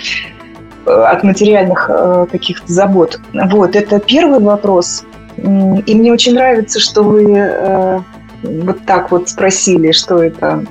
э, 0.86 0.92
от 0.92 1.24
материальных 1.24 1.90
каких-то 2.30 2.72
забот. 2.72 3.20
Вот, 3.34 3.76
это 3.76 4.00
первый 4.00 4.40
вопрос. 4.40 5.06
И 5.38 5.96
мне 5.96 6.12
очень 6.12 6.36
нравится, 6.36 6.80
что 6.80 7.04
вы 7.04 7.34
э, 7.34 8.00
вот 8.44 8.86
так 8.86 9.12
вот 9.12 9.30
спросили, 9.30 9.92
что 9.92 10.24
это, 10.24 10.64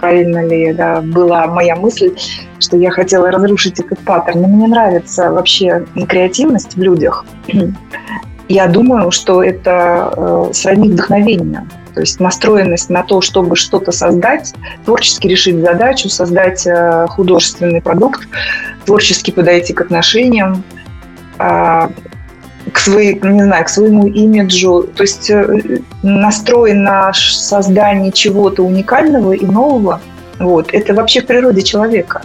правильно 0.00 0.46
ли 0.46 0.72
да, 0.72 1.00
была 1.00 1.46
моя 1.46 1.76
мысль, 1.76 2.14
что 2.60 2.76
я 2.76 2.90
хотела 2.90 3.30
разрушить 3.30 3.80
этот 3.80 3.98
паттерн. 4.00 4.42
Но 4.42 4.48
мне 4.48 4.68
нравится 4.68 5.32
вообще 5.32 5.84
креативность 6.08 6.74
в 6.76 6.82
людях. 6.82 7.24
Я 8.48 8.66
думаю, 8.66 9.10
что 9.10 9.42
это 9.42 10.12
э, 10.16 10.50
сродни 10.54 10.88
вдохновения. 10.88 11.68
То 11.92 12.00
есть 12.00 12.18
настроенность 12.18 12.88
на 12.88 13.02
то, 13.02 13.20
чтобы 13.20 13.56
что-то 13.56 13.92
создать, 13.92 14.54
творчески 14.84 15.26
решить 15.26 15.60
задачу, 15.60 16.08
создать 16.08 16.66
э, 16.66 17.06
художественный 17.08 17.82
продукт, 17.82 18.26
творчески 18.86 19.32
подойти 19.32 19.74
к 19.74 19.80
отношениям, 19.82 20.62
а, 21.38 21.90
к, 22.72 22.78
своей, 22.78 23.20
не 23.20 23.42
знаю, 23.42 23.64
к 23.64 23.68
своему 23.68 24.06
имиджу, 24.06 24.82
то 24.82 25.02
есть 25.02 25.30
э, 25.30 25.80
настроен 26.02 26.82
на 26.82 27.12
создание 27.12 28.12
чего-то 28.12 28.62
уникального 28.62 29.32
и 29.32 29.46
нового, 29.46 30.00
вот. 30.38 30.72
Это 30.72 30.94
вообще 30.94 31.20
в 31.20 31.26
природе 31.26 31.62
человека. 31.62 32.22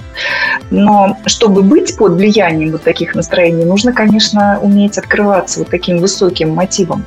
Но 0.69 1.17
чтобы 1.25 1.63
быть 1.63 1.97
под 1.97 2.13
влиянием 2.13 2.71
вот 2.71 2.83
таких 2.83 3.15
настроений, 3.15 3.65
нужно, 3.65 3.91
конечно, 3.91 4.59
уметь 4.62 4.97
открываться 4.97 5.59
вот 5.59 5.69
таким 5.69 5.97
высоким 5.97 6.51
мотивом. 6.51 7.05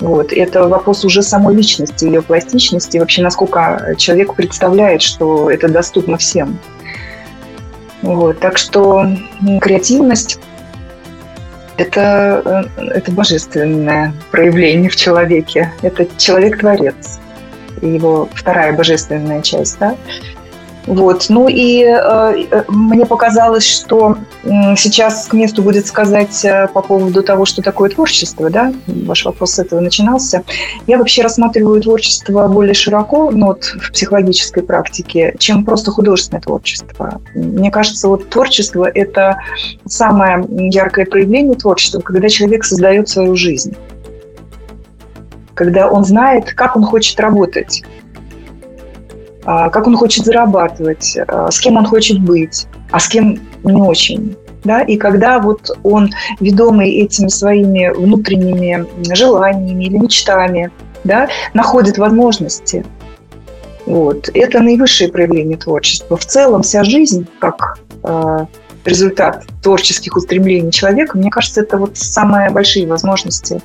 Вот. 0.00 0.32
Это 0.32 0.68
вопрос 0.68 1.04
уже 1.04 1.22
самой 1.22 1.54
личности, 1.54 2.04
ее 2.04 2.22
пластичности, 2.22 2.98
вообще 2.98 3.22
насколько 3.22 3.94
человек 3.96 4.34
представляет, 4.34 5.02
что 5.02 5.50
это 5.50 5.68
доступно 5.68 6.18
всем. 6.18 6.58
Вот. 8.02 8.40
Так 8.40 8.58
что 8.58 9.06
креативность 9.60 10.40
это, 11.76 12.68
э, 12.76 12.82
это 12.94 13.12
божественное 13.12 14.12
проявление 14.30 14.90
в 14.90 14.96
человеке. 14.96 15.72
Это 15.82 16.06
человек-творец 16.16 17.18
его 17.82 18.28
вторая 18.34 18.72
божественная 18.72 19.42
часть, 19.42 19.78
да. 19.78 19.96
Вот. 20.86 21.26
Ну 21.30 21.48
и 21.48 21.82
э, 21.82 22.64
мне 22.68 23.06
показалось, 23.06 23.66
что 23.66 24.18
э, 24.42 24.76
сейчас 24.76 25.26
к 25.26 25.32
месту 25.32 25.62
будет 25.62 25.86
сказать 25.86 26.44
э, 26.44 26.68
по 26.68 26.82
поводу 26.82 27.22
того, 27.22 27.46
что 27.46 27.62
такое 27.62 27.88
творчество, 27.88 28.50
да, 28.50 28.72
ваш 28.86 29.24
вопрос 29.24 29.52
с 29.52 29.58
этого 29.58 29.80
начинался. 29.80 30.44
Я 30.86 30.98
вообще 30.98 31.22
рассматриваю 31.22 31.80
творчество 31.80 32.48
более 32.48 32.74
широко, 32.74 33.30
ну, 33.30 33.46
вот 33.46 33.64
в 33.64 33.92
психологической 33.92 34.62
практике, 34.62 35.34
чем 35.38 35.64
просто 35.64 35.90
художественное 35.90 36.42
творчество. 36.42 37.20
Мне 37.34 37.70
кажется, 37.70 38.08
вот 38.08 38.28
творчество– 38.28 38.84
это 38.94 39.38
самое 39.86 40.44
яркое 40.48 41.06
проявление 41.06 41.56
творчества, 41.56 42.00
когда 42.00 42.28
человек 42.28 42.64
создает 42.64 43.08
свою 43.08 43.36
жизнь 43.36 43.74
когда 45.54 45.88
он 45.88 46.04
знает, 46.04 46.52
как 46.52 46.76
он 46.76 46.82
хочет 46.82 47.18
работать, 47.20 47.84
как 49.44 49.86
он 49.86 49.96
хочет 49.96 50.24
зарабатывать, 50.24 51.16
а, 51.28 51.50
с 51.50 51.60
кем 51.60 51.76
он 51.76 51.86
хочет 51.86 52.20
быть, 52.20 52.66
а 52.90 52.98
с 52.98 53.08
кем 53.08 53.38
не 53.62 53.80
очень. 53.80 54.36
Да? 54.64 54.80
И 54.82 54.96
когда 54.96 55.38
вот 55.38 55.70
он, 55.82 56.10
ведомый 56.40 56.90
этими 56.90 57.28
своими 57.28 57.92
внутренними 57.94 58.86
желаниями 59.14 59.84
или 59.84 59.98
мечтами, 59.98 60.70
да, 61.04 61.28
находит 61.52 61.98
возможности, 61.98 62.84
вот, 63.84 64.30
это 64.32 64.60
наивысшее 64.60 65.12
проявление 65.12 65.58
творчества. 65.58 66.16
В 66.16 66.24
целом 66.24 66.62
вся 66.62 66.84
жизнь, 66.84 67.26
как 67.38 67.78
э, 68.02 68.46
результат 68.84 69.44
творческих 69.62 70.16
устремлений 70.16 70.70
человека, 70.70 71.18
мне 71.18 71.30
кажется, 71.30 71.62
это 71.62 71.76
вот 71.76 71.96
самые 71.96 72.50
большие 72.50 72.86
возможности 72.86 73.60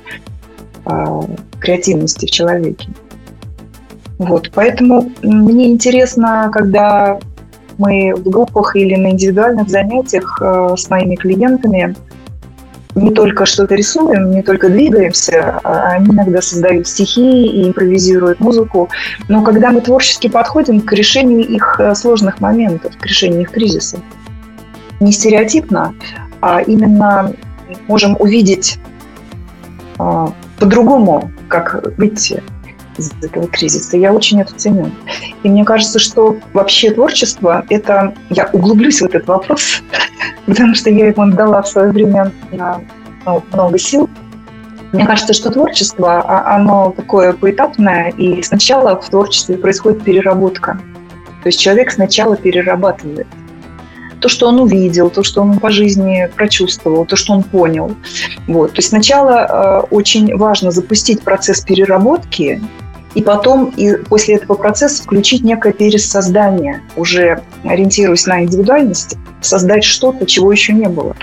а, 0.84 1.22
креативности 1.58 2.26
в 2.26 2.30
человеке. 2.30 2.88
Вот, 4.20 4.50
поэтому 4.54 5.10
мне 5.22 5.70
интересно, 5.70 6.50
когда 6.52 7.18
мы 7.78 8.12
в 8.14 8.28
группах 8.28 8.76
или 8.76 8.94
на 8.94 9.12
индивидуальных 9.12 9.70
занятиях 9.70 10.38
э, 10.42 10.74
с 10.76 10.90
моими 10.90 11.14
клиентами 11.14 11.96
не 12.94 13.14
только 13.14 13.46
что-то 13.46 13.74
рисуем, 13.74 14.30
не 14.32 14.42
только 14.42 14.68
двигаемся, 14.68 15.58
а 15.64 15.92
они 15.92 16.10
иногда 16.10 16.42
создают 16.42 16.86
стихи 16.86 17.46
и 17.46 17.68
импровизируют 17.68 18.40
музыку. 18.40 18.90
Но 19.28 19.42
когда 19.42 19.70
мы 19.70 19.80
творчески 19.80 20.28
подходим 20.28 20.82
к 20.82 20.92
решению 20.92 21.48
их 21.48 21.80
э, 21.80 21.94
сложных 21.94 22.42
моментов, 22.42 22.98
к 22.98 23.06
решению 23.06 23.40
их 23.40 23.52
кризисов, 23.52 24.00
не 25.00 25.12
стереотипно, 25.12 25.94
а 26.42 26.60
именно 26.60 27.32
можем 27.88 28.16
увидеть 28.18 28.78
а, 29.98 30.30
по-другому, 30.58 31.30
как 31.48 31.96
выйти 31.96 32.42
из 33.00 33.12
этого 33.22 33.46
кризиса. 33.48 33.96
Я 33.96 34.12
очень 34.12 34.40
это 34.40 34.54
ценю. 34.54 34.90
И 35.42 35.48
мне 35.48 35.64
кажется, 35.64 35.98
что 35.98 36.36
вообще 36.52 36.90
творчество– 36.90 37.64
это… 37.68 38.14
Я 38.28 38.48
углублюсь 38.52 39.00
в 39.00 39.04
этот 39.04 39.26
вопрос, 39.26 39.82
потому 40.46 40.74
что 40.74 40.90
я 40.90 41.08
ему 41.08 41.32
дала 41.32 41.62
в 41.62 41.68
свое 41.68 41.90
время 41.90 42.32
ну, 43.26 43.42
много 43.52 43.78
сил. 43.78 44.08
Мне 44.92 45.06
кажется, 45.06 45.32
что 45.32 45.50
творчество, 45.50 46.20
а, 46.20 46.56
оно 46.56 46.92
такое 46.96 47.32
поэтапное, 47.32 48.10
и 48.10 48.42
сначала 48.42 49.00
в 49.00 49.08
творчестве 49.08 49.56
происходит 49.56 50.02
переработка. 50.02 50.80
То 51.42 51.48
есть 51.48 51.60
человек 51.60 51.92
сначала 51.92 52.36
перерабатывает 52.36 53.26
то, 54.20 54.28
что 54.28 54.48
он 54.48 54.60
увидел, 54.60 55.10
то, 55.10 55.22
что 55.22 55.40
он 55.42 55.58
по 55.58 55.70
жизни 55.70 56.30
прочувствовал, 56.36 57.06
то, 57.06 57.16
что 57.16 57.32
он 57.32 57.42
понял. 57.42 57.96
Вот. 58.46 58.72
То 58.72 58.78
есть 58.78 58.90
сначала 58.90 59.80
э, 59.82 59.86
очень 59.90 60.36
важно 60.36 60.70
запустить 60.70 61.22
процесс 61.22 61.62
переработки, 61.62 62.60
и 63.14 63.22
потом 63.22 63.72
и 63.76 63.94
после 63.96 64.36
этого 64.36 64.56
процесса 64.56 65.02
включить 65.02 65.42
некое 65.42 65.72
пересоздание, 65.72 66.82
уже 66.96 67.42
ориентируясь 67.64 68.26
на 68.26 68.44
индивидуальность, 68.44 69.16
создать 69.40 69.84
что-то, 69.84 70.26
чего 70.26 70.52
еще 70.52 70.72
не 70.72 70.88
было. 70.88 71.16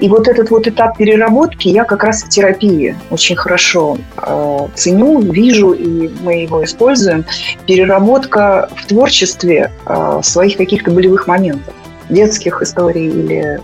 И 0.00 0.08
вот 0.08 0.28
этот 0.28 0.50
вот 0.50 0.66
этап 0.66 0.96
переработки 0.96 1.68
я 1.68 1.84
как 1.84 2.04
раз 2.04 2.22
в 2.22 2.28
терапии 2.30 2.96
очень 3.10 3.36
хорошо 3.36 3.98
э, 4.16 4.68
ценю, 4.74 5.20
вижу, 5.20 5.72
и 5.72 6.08
мы 6.22 6.42
его 6.42 6.64
используем. 6.64 7.26
Переработка 7.66 8.70
в 8.76 8.86
творчестве 8.86 9.70
э, 9.86 10.20
своих 10.22 10.56
каких-то 10.56 10.90
болевых 10.90 11.26
моментов 11.26 11.74
детских 12.08 12.62
историй 12.62 13.08
или 13.08 13.60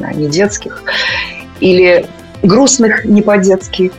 не, 0.00 0.14
не 0.14 0.28
детских, 0.28 0.82
или 1.60 2.06
грустных 2.42 3.04
не 3.04 3.20
по-детски. 3.20 3.92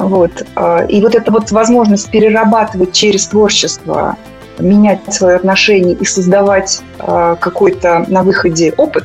Вот. 0.00 0.44
А, 0.56 0.84
и 0.84 1.00
вот 1.00 1.14
эта 1.14 1.30
вот 1.30 1.50
возможность 1.52 2.10
перерабатывать 2.10 2.92
через 2.92 3.26
творчество, 3.26 4.16
менять 4.58 5.00
свое 5.12 5.36
отношение 5.36 5.94
и 5.94 6.04
создавать 6.04 6.82
а, 6.98 7.36
какой-то 7.36 8.04
на 8.08 8.22
выходе 8.22 8.72
опыт, 8.76 9.04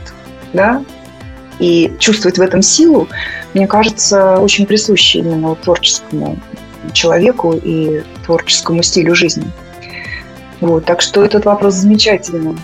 да, 0.53 0.83
и 1.59 1.93
чувствовать 1.99 2.37
в 2.37 2.41
этом 2.41 2.61
силу, 2.61 3.07
мне 3.53 3.67
кажется, 3.67 4.37
очень 4.39 4.65
присуще 4.65 5.19
именно 5.19 5.55
творческому 5.55 6.39
человеку 6.93 7.53
и 7.53 8.03
творческому 8.25 8.81
стилю 8.81 9.13
жизни. 9.13 9.45
Вот, 10.61 10.85
так 10.85 11.01
что 11.01 11.23
этот 11.23 11.45
вопрос 11.45 11.75
замечательный. 11.75 12.57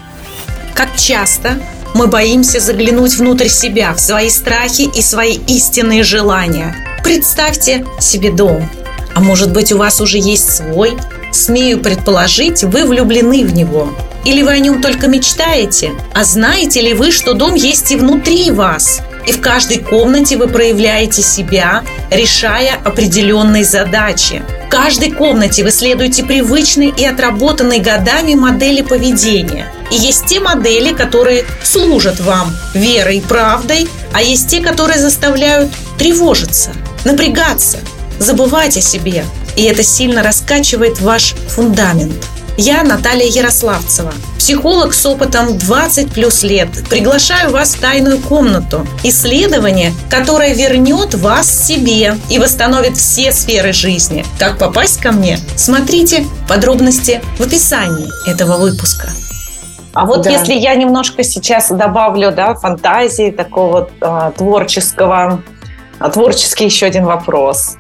Как 0.74 0.96
часто 0.96 1.60
мы 1.94 2.08
боимся 2.08 2.60
заглянуть 2.60 3.16
внутрь 3.16 3.48
себя, 3.48 3.94
в 3.94 4.00
свои 4.00 4.30
страхи 4.30 4.82
и 4.82 5.02
свои 5.02 5.38
истинные 5.48 6.04
желания. 6.04 6.76
Представьте 7.06 7.86
себе 8.00 8.32
дом. 8.32 8.68
А 9.14 9.20
может 9.20 9.54
быть, 9.54 9.72
у 9.72 9.78
вас 9.78 10.02
уже 10.02 10.18
есть 10.18 10.50
свой? 10.50 10.98
Смею 11.32 11.80
предположить, 11.80 12.64
вы 12.64 12.84
влюблены 12.84 13.46
в 13.46 13.54
него. 13.54 13.94
Или 14.26 14.42
вы 14.42 14.54
о 14.54 14.58
нем 14.58 14.82
только 14.82 15.08
мечтаете? 15.08 15.92
А 16.16 16.24
знаете 16.24 16.82
ли 16.82 16.96
вы, 16.96 17.12
что 17.12 17.34
дом 17.34 17.54
есть 17.54 17.92
и 17.92 17.96
внутри 17.96 18.50
вас? 18.50 19.02
И 19.28 19.32
в 19.32 19.40
каждой 19.40 19.78
комнате 19.78 20.36
вы 20.36 20.48
проявляете 20.48 21.22
себя, 21.22 21.84
решая 22.10 22.76
определенные 22.84 23.66
задачи. 23.66 24.42
В 24.66 24.70
каждой 24.70 25.12
комнате 25.12 25.64
вы 25.64 25.70
следуете 25.70 26.24
привычной 26.24 26.88
и 26.88 27.06
отработанной 27.06 27.82
годами 27.82 28.34
модели 28.34 28.82
поведения. 28.82 29.72
И 29.92 29.96
есть 29.96 30.26
те 30.26 30.40
модели, 30.40 30.92
которые 30.92 31.46
служат 31.64 32.20
вам 32.20 32.52
верой 32.74 33.18
и 33.18 33.22
правдой, 33.22 33.88
а 34.12 34.24
есть 34.24 34.50
те, 34.50 34.60
которые 34.60 35.00
заставляют 35.00 35.70
тревожиться, 35.98 36.72
напрягаться, 37.04 37.80
забывать 38.20 38.78
о 38.78 38.82
себе. 38.82 39.26
И 39.56 39.64
это 39.64 39.84
сильно 39.84 40.24
раскачивает 40.24 41.00
ваш 41.02 41.34
фундамент– 41.50 42.26
я 42.58 42.84
Наталья 42.84 43.28
Ярославцева, 43.28 44.14
психолог 44.38 44.94
с 44.94 45.06
опытом 45.06 45.58
20 45.58 46.14
плюс 46.14 46.42
лет. 46.42 46.70
Приглашаю 46.90 47.52
вас 47.52 47.76
в 47.76 47.82
тайную 47.82 48.18
комнату. 48.18 48.88
Исследование, 49.04 49.92
которое 50.10 50.54
вернет 50.54 51.16
вас 51.16 51.50
себе 51.50 52.16
и 52.30 52.40
восстановит 52.40 52.96
все 52.96 53.34
сферы 53.34 53.74
жизни. 53.74 54.24
Как 54.40 54.58
попасть 54.58 55.02
ко 55.02 55.12
мне? 55.12 55.38
Смотрите 55.58 56.26
подробности 56.48 57.22
в 57.38 57.42
описании 57.42 58.08
этого 58.30 58.56
выпуска. 58.56 59.10
А 59.94 60.06
вот 60.06 60.24
да. 60.24 60.30
если 60.30 60.54
я 60.54 60.76
немножко 60.76 61.24
сейчас 61.24 61.70
добавлю 61.70 62.32
да, 62.32 62.56
фантазии, 62.56 63.32
такого 63.32 63.90
э, 64.00 64.32
творческого, 64.38 65.42
творческий 66.14 66.66
еще 66.66 66.86
один 66.86 67.06
вопрос. 67.06 67.78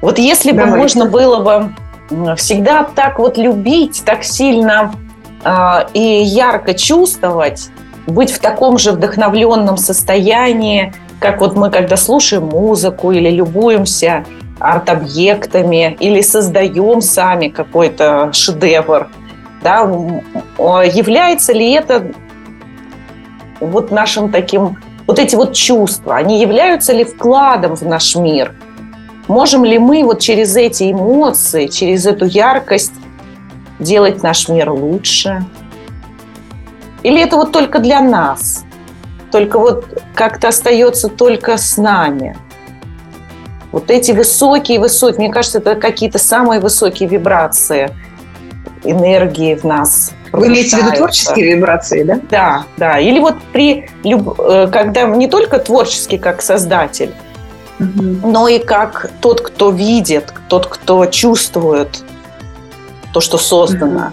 Вот 0.00 0.18
если 0.18 0.52
Давайте. 0.52 0.70
бы 0.70 0.78
можно 0.78 1.04
было 1.06 1.42
бы 1.42 2.36
всегда 2.36 2.84
так 2.84 3.18
вот 3.18 3.36
любить, 3.36 4.02
так 4.04 4.24
сильно 4.24 4.94
э, 5.44 5.86
и 5.92 6.22
ярко 6.22 6.74
чувствовать, 6.74 7.70
быть 8.06 8.30
в 8.30 8.38
таком 8.38 8.78
же 8.78 8.92
вдохновленном 8.92 9.76
состоянии, 9.76 10.94
как 11.20 11.40
вот 11.40 11.56
мы, 11.56 11.70
когда 11.70 11.96
слушаем 11.96 12.46
музыку 12.46 13.12
или 13.12 13.30
любуемся 13.30 14.24
арт-объектами, 14.60 15.96
или 16.00 16.20
создаем 16.20 17.00
сами 17.00 17.48
какой-то 17.48 18.30
шедевр, 18.32 19.08
да, 19.62 19.80
является 20.58 21.52
ли 21.52 21.72
это 21.72 22.12
вот 23.60 23.90
нашим 23.90 24.30
таким 24.30 24.78
вот 25.08 25.18
эти 25.18 25.34
вот 25.34 25.54
чувства, 25.54 26.16
они 26.16 26.38
являются 26.38 26.92
ли 26.92 27.02
вкладом 27.02 27.74
в 27.74 27.82
наш 27.82 28.14
мир? 28.14 28.54
Можем 29.26 29.64
ли 29.64 29.78
мы 29.78 30.04
вот 30.04 30.20
через 30.20 30.54
эти 30.54 30.92
эмоции, 30.92 31.66
через 31.66 32.06
эту 32.06 32.26
яркость 32.26 32.92
делать 33.78 34.22
наш 34.22 34.48
мир 34.48 34.70
лучше? 34.70 35.44
Или 37.02 37.22
это 37.22 37.36
вот 37.36 37.52
только 37.52 37.78
для 37.78 38.00
нас? 38.00 38.66
Только 39.32 39.58
вот 39.58 39.86
как-то 40.14 40.48
остается 40.48 41.08
только 41.08 41.56
с 41.56 41.78
нами? 41.78 42.36
Вот 43.72 43.90
эти 43.90 44.12
высокие, 44.12 44.78
высокие, 44.78 45.20
мне 45.20 45.32
кажется, 45.32 45.58
это 45.58 45.74
какие-то 45.74 46.18
самые 46.18 46.60
высокие 46.60 47.08
вибрации 47.08 47.94
энергии 48.84 49.54
в 49.54 49.64
нас. 49.64 50.12
Вы 50.32 50.48
имеете 50.48 50.76
в 50.76 50.80
виду 50.80 50.96
творческие 50.96 51.56
вибрации, 51.56 52.02
да? 52.02 52.20
Да, 52.30 52.64
да. 52.76 52.98
Или 52.98 53.18
вот 53.18 53.36
при, 53.52 53.88
э, 54.04 54.68
когда 54.68 55.04
не 55.04 55.28
только 55.28 55.58
творческий 55.58 56.18
как 56.18 56.42
создатель, 56.42 57.14
угу. 57.78 58.28
но 58.28 58.48
и 58.48 58.58
как 58.58 59.10
тот, 59.20 59.40
кто 59.40 59.70
видит, 59.70 60.32
тот, 60.48 60.66
кто 60.66 61.06
чувствует 61.06 62.02
то, 63.12 63.20
что 63.20 63.38
создано. 63.38 64.12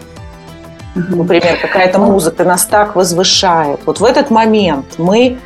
Угу. 0.95 1.23
Например, 1.23 1.57
какая-то 1.61 1.99
музыка 1.99 2.43
нас 2.43 2.65
так 2.65 2.95
возвышает. 2.95 3.81
Вот 3.85 3.99
в 3.99 4.05
этот 4.05 4.29
момент 4.29 4.95
мы 4.97 5.37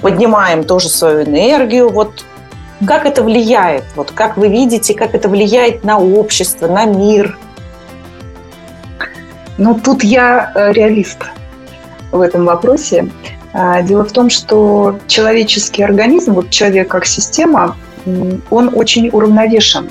поднимаем 0.00 0.64
тоже 0.64 0.88
свою 0.88 1.24
энергию. 1.24 1.88
Вот 1.88 2.24
как 2.86 3.06
это 3.06 3.22
влияет? 3.22 3.84
Вот 3.96 4.12
как 4.12 4.36
вы 4.36 4.48
видите, 4.48 4.94
как 4.94 5.14
это 5.14 5.28
влияет 5.28 5.82
на 5.82 5.98
общество, 5.98 6.68
на 6.68 6.84
мир? 6.84 7.38
Ну, 9.58 9.78
тут 9.82 10.04
я 10.04 10.52
э, 10.54 10.72
реалист 10.72 11.18
в 12.12 12.20
этом 12.20 12.44
вопросе. 12.44 13.08
А, 13.52 13.82
дело 13.82 14.04
в 14.04 14.12
том, 14.12 14.28
что 14.28 14.98
человеческий 15.06 15.82
организм, 15.82 16.34
вот 16.34 16.50
человек 16.50 16.88
как 16.88 17.06
система, 17.06 17.76
он 18.50 18.70
очень 18.74 19.08
уравновешен. 19.08 19.88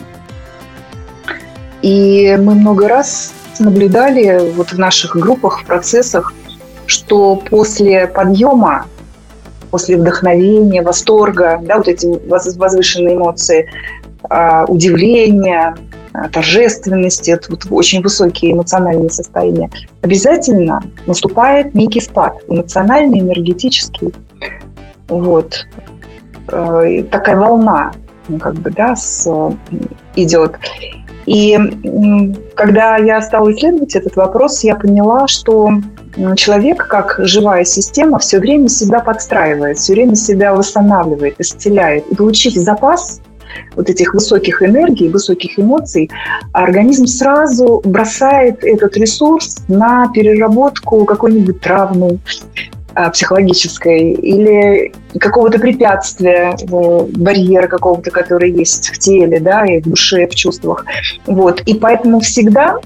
И 1.82 2.38
мы 2.40 2.56
много 2.56 2.88
раз 2.88 3.34
наблюдали 3.60 4.52
вот 4.56 4.72
в 4.72 4.80
наших 4.80 5.16
группах, 5.16 5.62
в 5.62 5.66
процессах, 5.66 6.34
что 6.86 7.36
после 7.36 8.08
подъема, 8.08 8.86
после 9.72 9.98
вдохновения, 9.98 10.82
восторга, 10.82 11.60
да, 11.64 11.78
вот 11.78 11.88
эти 11.88 12.06
возвышенные 12.28 13.16
эмоции, 13.16 13.70
а, 14.30 14.66
удивления, 14.66 15.76
торжественности, 16.32 17.32
это 17.32 17.52
вот 17.52 17.66
очень 17.70 18.02
высокие 18.02 18.54
эмоциональные 18.54 19.10
состояния, 19.10 19.70
обязательно 20.02 20.82
наступает 21.06 21.74
некий 21.74 22.02
спад, 22.02 22.38
эмоциональный, 22.48 23.20
энергетический. 23.20 24.14
Вот. 25.08 25.66
Э, 26.48 27.04
такая 27.12 27.38
волна, 27.38 27.94
ну, 28.28 28.40
как 28.40 28.56
бы, 28.56 28.72
да, 28.72 28.96
с, 28.96 29.30
идет. 30.16 30.58
И 31.26 31.58
когда 32.56 32.98
я 32.98 33.22
стала 33.22 33.52
исследовать 33.52 33.96
этот 33.96 34.16
вопрос, 34.16 34.64
я 34.64 34.76
поняла, 34.76 35.28
что 35.28 35.72
человек, 36.36 36.88
как 36.88 37.20
живая 37.20 37.66
система, 37.66 38.20
все 38.20 38.40
время 38.40 38.70
себя 38.70 39.00
подстраивает, 39.00 39.78
все 39.78 39.94
время 39.94 40.16
себя 40.16 40.54
восстанавливает, 40.54 41.36
исцеляет. 41.40 42.08
И 42.08 42.16
получив 42.16 42.54
запас 42.54 43.22
вот 43.76 43.90
этих 43.90 44.14
высоких 44.14 44.62
энергий, 44.62 45.10
высоких 45.10 45.60
эмоций, 45.60 46.10
организм 46.52 47.06
сразу 47.06 47.82
бросает 47.84 48.64
этот 48.64 48.98
ресурс 48.98 49.64
на 49.68 50.12
переработку 50.14 51.06
какой-нибудь 51.06 51.60
травмы, 51.60 52.20
а, 52.98 53.10
психологической 53.10 54.12
или 54.14 54.94
какого-то 55.20 55.60
препятствия, 55.60 56.56
э, 56.58 57.06
барьера 57.18 57.68
какого-то, 57.68 58.10
который 58.10 58.52
есть 58.52 58.88
в 58.88 59.00
теле, 59.00 59.42
да, 59.42 59.66
и 59.66 59.82
в 59.82 59.84
душе, 59.84 60.26
в 60.28 60.34
чувствах. 60.34 60.86
Вот. 61.26 61.62
И 61.66 61.74
поэтому 61.74 62.22
всегда 62.22 62.78
а, 62.78 62.80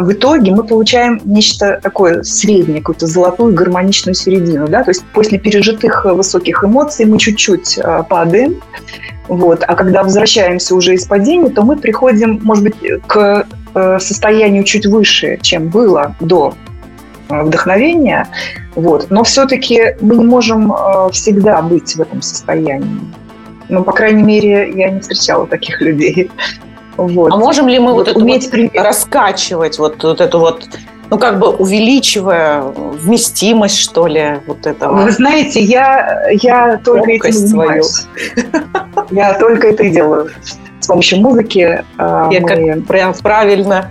в 0.00 0.12
итоге 0.12 0.52
мы 0.52 0.64
получаем 0.64 1.20
нечто 1.24 1.78
такое 1.82 2.22
среднее, 2.22 2.80
какую-то 2.80 3.06
золотую 3.06 3.54
гармоничную 3.54 4.14
середину. 4.14 4.66
Да? 4.66 4.82
То 4.82 4.90
есть 4.90 5.04
после 5.12 5.38
пережитых 5.38 6.04
высоких 6.04 6.64
эмоций 6.64 7.04
мы 7.04 7.18
чуть-чуть 7.18 7.78
а, 7.78 8.02
падаем, 8.02 8.60
вот. 9.28 9.62
а 9.66 9.74
когда 9.74 10.02
возвращаемся 10.02 10.74
уже 10.74 10.94
из 10.94 11.06
падения, 11.06 11.50
то 11.50 11.62
мы 11.62 11.76
приходим, 11.76 12.40
может 12.42 12.64
быть, 12.64 12.76
к 13.06 13.46
э, 13.74 13.98
состоянию 14.00 14.64
чуть 14.64 14.86
выше, 14.86 15.38
чем 15.40 15.68
было 15.68 16.16
до 16.20 16.54
Э, 17.30 17.42
вдохновения, 17.42 18.26
вот. 18.74 19.06
но 19.10 19.22
все-таки 19.22 19.94
мы 20.00 20.16
не 20.16 20.24
можем 20.24 20.72
э, 20.72 21.10
всегда 21.12 21.62
быть 21.62 21.94
в 21.94 22.00
этом 22.00 22.22
состоянии. 22.22 23.00
Ну, 23.68 23.84
по 23.84 23.92
крайней 23.92 24.24
мере, 24.24 24.72
я 24.74 24.90
не 24.90 25.00
встречала 25.00 25.46
таких 25.46 25.80
людей. 25.80 26.30
Вот. 26.96 27.32
А 27.32 27.36
можем 27.36 27.68
ли 27.68 27.78
мы 27.78 27.92
вот, 27.92 28.08
вот 28.08 28.16
уметь 28.16 28.50
вот 28.52 28.70
раскачивать 28.74 29.78
вот, 29.78 30.02
вот 30.02 30.20
эту 30.20 30.38
вот 30.38 30.68
ну, 31.10 31.18
как 31.18 31.40
бы 31.40 31.48
увеличивая 31.48 32.62
вместимость, 32.62 33.78
что 33.78 34.06
ли, 34.06 34.40
вот 34.46 34.64
этого. 34.64 35.02
Вы 35.02 35.10
знаете, 35.10 35.60
я, 35.60 36.30
я 36.30 36.80
только 36.84 37.10
этим 37.10 37.32
занимаюсь. 37.32 38.06
Я 39.10 39.34
только 39.34 39.68
это 39.68 39.82
и 39.82 39.90
делаю. 39.90 40.30
С 40.78 40.86
помощью 40.86 41.18
музыки. 41.20 41.84
Э, 41.98 42.28
я 42.30 42.40
как 42.40 42.86
прям 42.86 43.12
правильно 43.14 43.90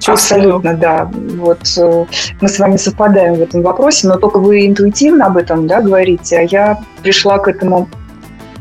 Чувствую. 0.00 0.56
Абсолютно, 0.56 0.74
да. 0.74 1.10
Вот 1.12 1.60
э, 1.78 2.04
мы 2.40 2.48
с 2.48 2.58
вами 2.58 2.76
совпадаем 2.76 3.34
в 3.34 3.40
этом 3.40 3.62
вопросе, 3.62 4.08
но 4.08 4.16
только 4.16 4.38
вы 4.38 4.66
интуитивно 4.66 5.26
об 5.26 5.36
этом 5.36 5.66
да, 5.66 5.80
говорите, 5.80 6.38
а 6.38 6.42
я 6.42 6.78
пришла 7.02 7.38
к 7.38 7.48
этому 7.48 7.88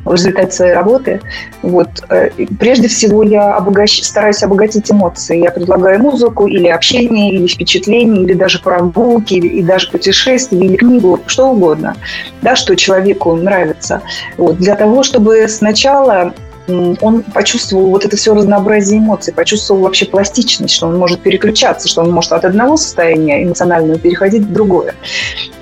в 0.06 0.14
результате 0.14 0.52
своей 0.52 0.74
работы. 0.74 1.20
Вот. 1.62 1.90
Э, 2.10 2.30
прежде 2.60 2.88
всего 2.88 3.24
я 3.24 3.56
обогащ... 3.56 4.02
стараюсь 4.04 4.44
обогатить 4.44 4.90
эмоции. 4.92 5.44
Я 5.44 5.52
предлагаю 5.52 6.00
музыку 6.00 6.48
или 6.48 6.68
общение, 6.68 7.34
или 7.34 7.48
впечатление, 7.48 8.24
или 8.24 8.34
даже 8.34 8.62
прогулки, 8.62 9.34
или, 9.34 9.48
и 9.48 9.64
даже 9.64 9.90
путешествие, 9.90 10.66
или 10.66 10.76
книгу, 10.78 11.20
что 11.26 11.50
угодно, 11.50 11.96
да, 12.42 12.56
что 12.56 12.76
человеку 12.76 13.36
нравится. 13.36 14.02
Вот. 14.38 14.58
Для 14.58 14.76
того, 14.76 15.04
чтобы 15.04 15.48
сначала 15.48 16.34
он 16.68 17.24
почувствовал 17.24 17.90
вот 17.90 18.06
это 18.06 18.18
все 18.18 18.34
разнообразие 18.34 19.00
эмоций, 19.00 19.34
почувствовал 19.34 19.82
вообще 19.82 20.06
пластичность, 20.06 20.74
что 20.74 20.88
он 20.88 20.98
может 20.98 21.22
переключаться, 21.22 21.88
что 21.88 22.02
он 22.02 22.12
может 22.12 22.32
от 22.32 22.46
одного 22.46 22.78
состояния 22.78 23.44
эмоционального 23.44 24.00
переходить 24.00 24.44
в 24.44 24.52
другое. 24.52 24.96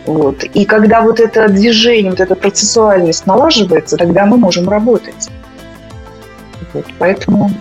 Вот. 0.06 0.44
И 0.44 0.66
когда 0.66 1.02
вот 1.02 1.20
это 1.20 1.48
движение, 1.50 2.12
вот 2.12 2.20
эта 2.20 2.36
процессуальность 2.36 3.26
налаживается, 3.26 3.98
тогда 3.98 4.26
мы 4.26 4.38
можем 4.38 4.70
работать. 4.70 5.30
Вот. 6.74 6.86
Поэтому 7.00 7.52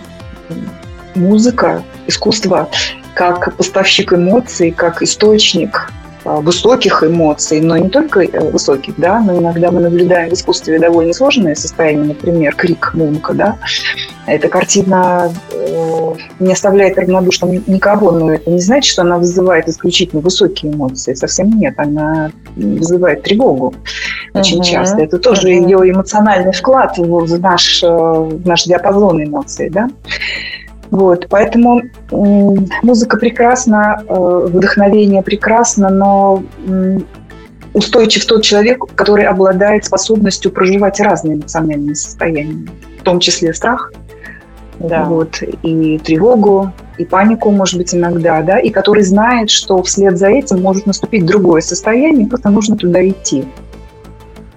музыка, 1.15 1.83
искусство 2.07 2.69
как 3.13 3.55
поставщик 3.55 4.13
эмоций, 4.13 4.71
как 4.71 5.01
источник 5.01 5.91
высоких 6.25 7.03
эмоций, 7.03 7.61
но 7.61 7.77
не 7.77 7.89
только 7.89 8.21
э, 8.21 8.51
высоких, 8.51 8.95
да, 8.97 9.19
но 9.19 9.37
иногда 9.37 9.71
мы 9.71 9.81
наблюдаем 9.81 10.29
в 10.29 10.33
искусстве 10.33 10.79
довольно 10.79 11.13
сложные 11.13 11.55
состояния, 11.55 12.03
например, 12.03 12.55
крик 12.55 12.93
Мунка, 12.93 13.33
да. 13.33 13.57
Эта 14.25 14.47
картина 14.47 15.31
э, 15.51 16.13
не 16.39 16.53
оставляет 16.53 16.97
равнодушным 16.97 17.63
никого, 17.67 18.11
но 18.11 18.33
это 18.33 18.49
не 18.49 18.59
значит, 18.59 18.91
что 18.91 19.01
она 19.01 19.17
вызывает 19.17 19.67
исключительно 19.67 20.21
высокие 20.21 20.71
эмоции. 20.71 21.13
Совсем 21.13 21.49
нет, 21.59 21.73
она 21.77 22.31
вызывает 22.55 23.23
тревогу 23.23 23.73
очень 24.33 24.61
uh-huh. 24.61 24.63
часто. 24.63 25.01
Это 25.01 25.19
тоже 25.19 25.49
uh-huh. 25.49 25.63
ее 25.63 25.91
эмоциональный 25.91 26.53
вклад 26.53 26.97
в 26.97 27.39
наш, 27.39 27.83
э, 27.83 27.87
в 27.87 28.47
наш 28.47 28.63
диапазон 28.63 29.23
эмоций, 29.23 29.69
да. 29.69 29.89
Вот, 30.93 31.25
поэтому 31.27 31.81
музыка 32.11 33.17
прекрасна, 33.17 34.03
э, 34.07 34.47
вдохновение 34.47 35.23
прекрасно, 35.23 35.89
но 35.89 36.43
устойчив 37.73 38.23
тот 38.27 38.43
человек, 38.43 38.85
который 38.93 39.25
обладает 39.25 39.85
способностью 39.85 40.51
проживать 40.51 40.99
разные 40.99 41.37
эмоциональные 41.37 41.95
состояния, 41.95 42.67
в 42.99 43.01
том 43.01 43.19
числе 43.19 43.55
страх, 43.55 43.91
да. 44.77 45.05
вот, 45.05 45.41
и 45.63 45.97
тревогу, 45.97 46.71
и 46.99 47.05
панику, 47.05 47.49
может 47.49 47.79
быть, 47.79 47.95
иногда, 47.95 48.43
да, 48.43 48.59
и 48.59 48.69
который 48.69 49.01
знает, 49.01 49.49
что 49.49 49.81
вслед 49.81 50.19
за 50.19 50.27
этим 50.27 50.61
может 50.61 50.85
наступить 50.85 51.25
другое 51.25 51.61
состояние, 51.61 52.27
просто 52.27 52.51
нужно 52.51 52.77
туда 52.77 53.03
идти. 53.03 53.45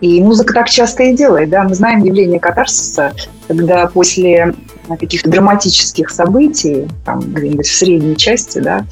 И 0.03 0.23
музыка 0.23 0.53
так 0.53 0.69
часто 0.69 1.05
и 1.05 1.17
делает, 1.17 1.49
да, 1.49 1.63
мы 1.63 1.75
знаем 1.75 2.05
явление 2.05 2.41
катарсиса, 2.41 3.15
когда 3.49 3.87
после 3.87 4.55
каких-то 4.95 5.31
драматических 5.31 6.11
событий, 6.11 6.87
там 7.05 7.21
где-нибудь 7.21 7.67
в 7.67 7.75
средней 7.75 8.17
части, 8.17 8.59
да, 8.59 8.87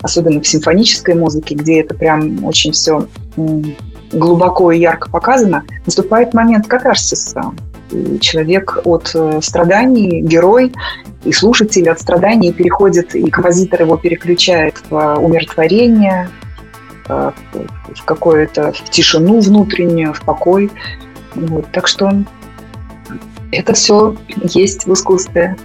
особенно 0.00 0.40
в 0.40 0.46
симфонической 0.46 1.14
музыке, 1.14 1.54
где 1.54 1.80
это 1.80 1.94
прям 1.94 2.44
очень 2.44 2.72
все 2.72 3.06
глубоко 4.12 4.72
и 4.72 4.80
ярко 4.80 5.10
показано, 5.10 5.64
наступает 5.86 6.34
момент 6.34 6.66
катарсиса. 6.66 7.52
И 7.90 8.18
человек 8.20 8.78
от 8.84 9.10
э, 9.14 9.40
страданий, 9.42 10.20
герой, 10.22 10.72
и 11.24 11.32
слушатель 11.32 11.88
от 11.90 12.00
страданий 12.00 12.52
переходит, 12.52 13.14
и 13.14 13.28
композитор 13.30 13.82
его 13.82 13.96
переключает 13.96 14.76
в 14.88 15.16
умиротворение, 15.16 16.28
э, 17.08 17.30
в 17.94 18.04
какое-то 18.04 18.72
в 18.72 18.90
тишину 18.90 19.40
внутреннюю, 19.40 20.14
в 20.14 20.22
покой. 20.22 20.70
Вот. 21.34 21.70
Так 21.72 21.86
что 21.86 22.10
это 23.54 23.72
все 23.72 24.16
есть 24.42 24.86
в 24.86 24.92
искусстве 24.92 25.56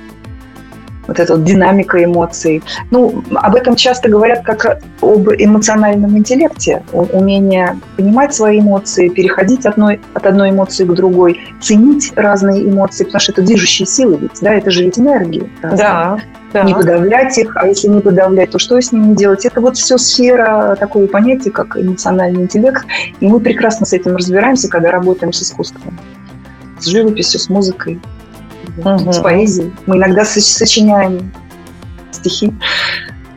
вот 1.10 1.20
эта 1.20 1.36
вот 1.36 1.44
динамика 1.44 2.02
эмоций. 2.04 2.62
Ну, 2.92 3.24
об 3.34 3.56
этом 3.56 3.76
часто 3.76 4.10
говорят 4.10 4.44
как 4.44 4.80
об 5.02 5.30
эмоциональном 5.30 6.16
интеллекте, 6.18 6.84
умение 6.94 7.78
понимать 7.98 8.34
свои 8.34 8.60
эмоции, 8.60 9.10
переходить 9.10 9.66
от 9.66 9.74
одной, 9.74 10.00
от 10.14 10.26
одной 10.28 10.52
эмоции 10.52 10.86
к 10.86 10.94
другой, 10.94 11.42
ценить 11.60 12.14
разные 12.16 12.64
эмоции, 12.64 13.06
потому 13.06 13.20
что 13.20 13.32
это 13.32 13.42
движущие 13.42 13.88
силы 13.88 14.20
ведь, 14.22 14.40
да, 14.40 14.54
это 14.54 14.70
же 14.70 14.84
ведь 14.84 15.00
энергия. 15.00 15.50
Да, 15.64 16.20
да. 16.54 16.64
Не 16.64 16.74
подавлять 16.74 17.38
их, 17.38 17.58
а 17.58 17.68
если 17.68 17.88
не 17.88 18.02
подавлять, 18.02 18.52
то 18.52 18.60
что 18.60 18.80
с 18.80 18.92
ними 18.92 19.16
делать? 19.16 19.46
Это 19.46 19.62
вот 19.62 19.78
все 19.78 19.98
сфера 19.98 20.76
такого 20.80 21.08
понятия, 21.08 21.50
как 21.50 21.76
эмоциональный 21.76 22.44
интеллект, 22.44 22.86
и 23.20 23.28
мы 23.28 23.40
прекрасно 23.40 23.86
с 23.86 23.94
этим 23.94 24.16
разбираемся, 24.16 24.68
когда 24.70 24.92
работаем 24.92 25.34
с 25.34 25.42
искусством, 25.42 25.98
с 26.80 26.86
живописью, 26.86 27.40
с 27.40 27.50
музыкой 27.50 28.00
угу. 28.78 29.12
с 29.12 29.20
поэзией. 29.20 29.74
Мы 29.86 29.98
иногда 29.98 30.26
сочиняем 30.26 31.32
стихи. 32.12 32.54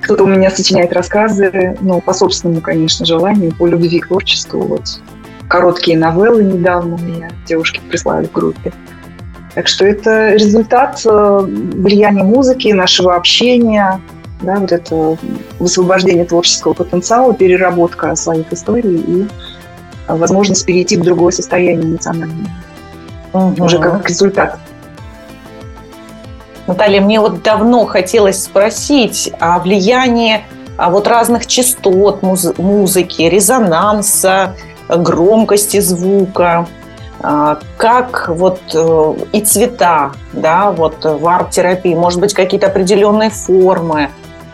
Кто-то 0.02 0.24
у 0.24 0.26
меня 0.26 0.50
сочиняет 0.50 0.92
рассказы, 0.92 1.76
ну, 1.80 2.00
по 2.00 2.12
собственному, 2.12 2.60
конечно, 2.60 3.06
желанию, 3.06 3.54
по 3.54 3.66
любви 3.66 4.00
к 4.00 4.08
творчеству. 4.08 4.60
Вот. 4.62 5.00
Короткие 5.48 5.96
новеллы 5.96 6.42
недавно 6.42 6.96
у 6.96 6.98
меня 6.98 7.30
девушки 7.46 7.80
прислали 7.88 8.26
в 8.26 8.32
группе. 8.32 8.72
Так 9.54 9.68
что 9.68 9.84
это 9.84 10.32
результат 10.32 11.02
э, 11.04 11.40
влияния 11.44 12.24
музыки, 12.24 12.72
нашего 12.72 13.14
общения, 13.14 14.00
да, 14.40 14.56
вот 14.56 14.72
это 14.72 15.18
высвобождение 15.58 16.24
творческого 16.24 16.72
потенциала, 16.72 17.34
переработка 17.34 18.16
своих 18.16 18.50
историй 18.52 18.96
и 18.96 19.26
возможность 20.08 20.64
перейти 20.64 20.96
в 20.96 21.02
другое 21.02 21.32
состояние 21.32 21.84
эмоциональное. 21.84 22.48
Угу. 23.32 23.64
Уже 23.64 23.78
как 23.78 24.08
результат. 24.08 24.58
Наталья, 26.66 27.00
мне 27.00 27.20
вот 27.20 27.42
давно 27.42 27.86
хотелось 27.86 28.44
спросить 28.44 29.32
о 29.40 29.58
влиянии 29.58 30.44
а 30.76 30.90
вот 30.90 31.06
разных 31.06 31.46
частот 31.46 32.22
муз- 32.22 32.56
музыки, 32.58 33.22
резонанса, 33.22 34.56
громкости 34.88 35.80
звука, 35.80 36.66
а, 37.20 37.58
как 37.76 38.28
вот 38.28 38.60
э, 38.74 39.14
и 39.32 39.40
цвета, 39.42 40.12
да, 40.32 40.72
вот 40.72 41.04
в 41.04 41.26
арт-терапии, 41.26 41.94
может 41.94 42.20
быть, 42.20 42.34
какие-то 42.34 42.66
определенные 42.66 43.30
формы, 43.30 44.10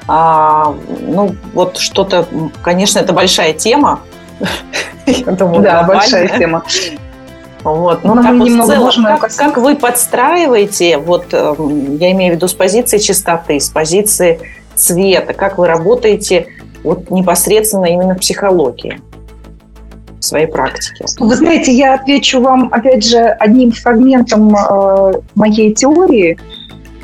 а, 0.07 0.75
ну, 1.01 1.35
вот 1.55 1.79
что-то, 1.79 2.27
конечно, 2.63 2.99
это 2.99 3.13
большая 3.13 3.53
тема. 3.53 4.01
Я 5.07 5.33
думаю, 5.33 5.63
да, 5.63 5.83
большая 5.85 6.29
тема. 6.29 6.63
Вот. 7.65 8.05
Ну, 8.05 8.15
как, 8.23 8.37
вот 8.37 8.67
целом, 8.67 9.19
как, 9.19 9.35
как 9.35 9.57
вы 9.59 9.75
подстраиваете, 9.75 10.99
вот 10.99 11.27
эм, 11.33 11.97
я 11.97 12.13
имею 12.13 12.35
в 12.35 12.37
виду 12.37 12.49
с 12.49 12.55
позиции 12.55 12.99
чистоты, 12.99 13.59
с 13.59 13.69
позиции 13.69 14.41
цвета, 14.75 15.35
как 15.35 15.59
вы 15.59 15.67
работаете 15.67 16.47
вот 16.85 17.11
непосредственно 17.11 17.87
именно 17.87 18.15
в 18.15 18.19
психологии? 18.19 19.01
в 20.21 20.25
своей 20.25 20.47
практике? 20.47 21.05
Вы 21.19 21.37
знаете, 21.37 21.73
я 21.73 21.95
отвечу 21.95 22.41
вам, 22.41 22.69
опять 22.73 23.05
же, 23.05 23.19
одним 23.19 23.73
фрагментом 23.73 24.55
э, 24.55 25.13
моей 25.35 25.73
теории. 25.73 26.39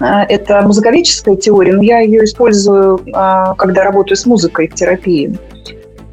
Э, 0.01 0.23
это 0.29 0.63
музыковедческая 0.63 1.37
теория, 1.37 1.75
но 1.75 1.83
я 1.83 2.01
ее 2.01 2.25
использую, 2.25 2.99
э, 3.07 3.55
когда 3.57 3.85
работаю 3.85 4.17
с 4.17 4.27
музыкой 4.27 4.69
в 4.69 4.75
терапии. 4.75 5.39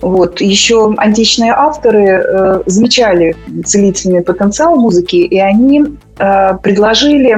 Вот. 0.02 0.42
Еще 0.42 0.94
античные 0.98 1.54
авторы 1.54 2.06
э, 2.06 2.64
замечали 2.66 3.36
целительный 3.66 4.22
потенциал 4.22 4.76
музыки, 4.76 5.18
и 5.18 5.40
они 5.40 5.86
э, 6.18 6.58
предложили 6.58 7.38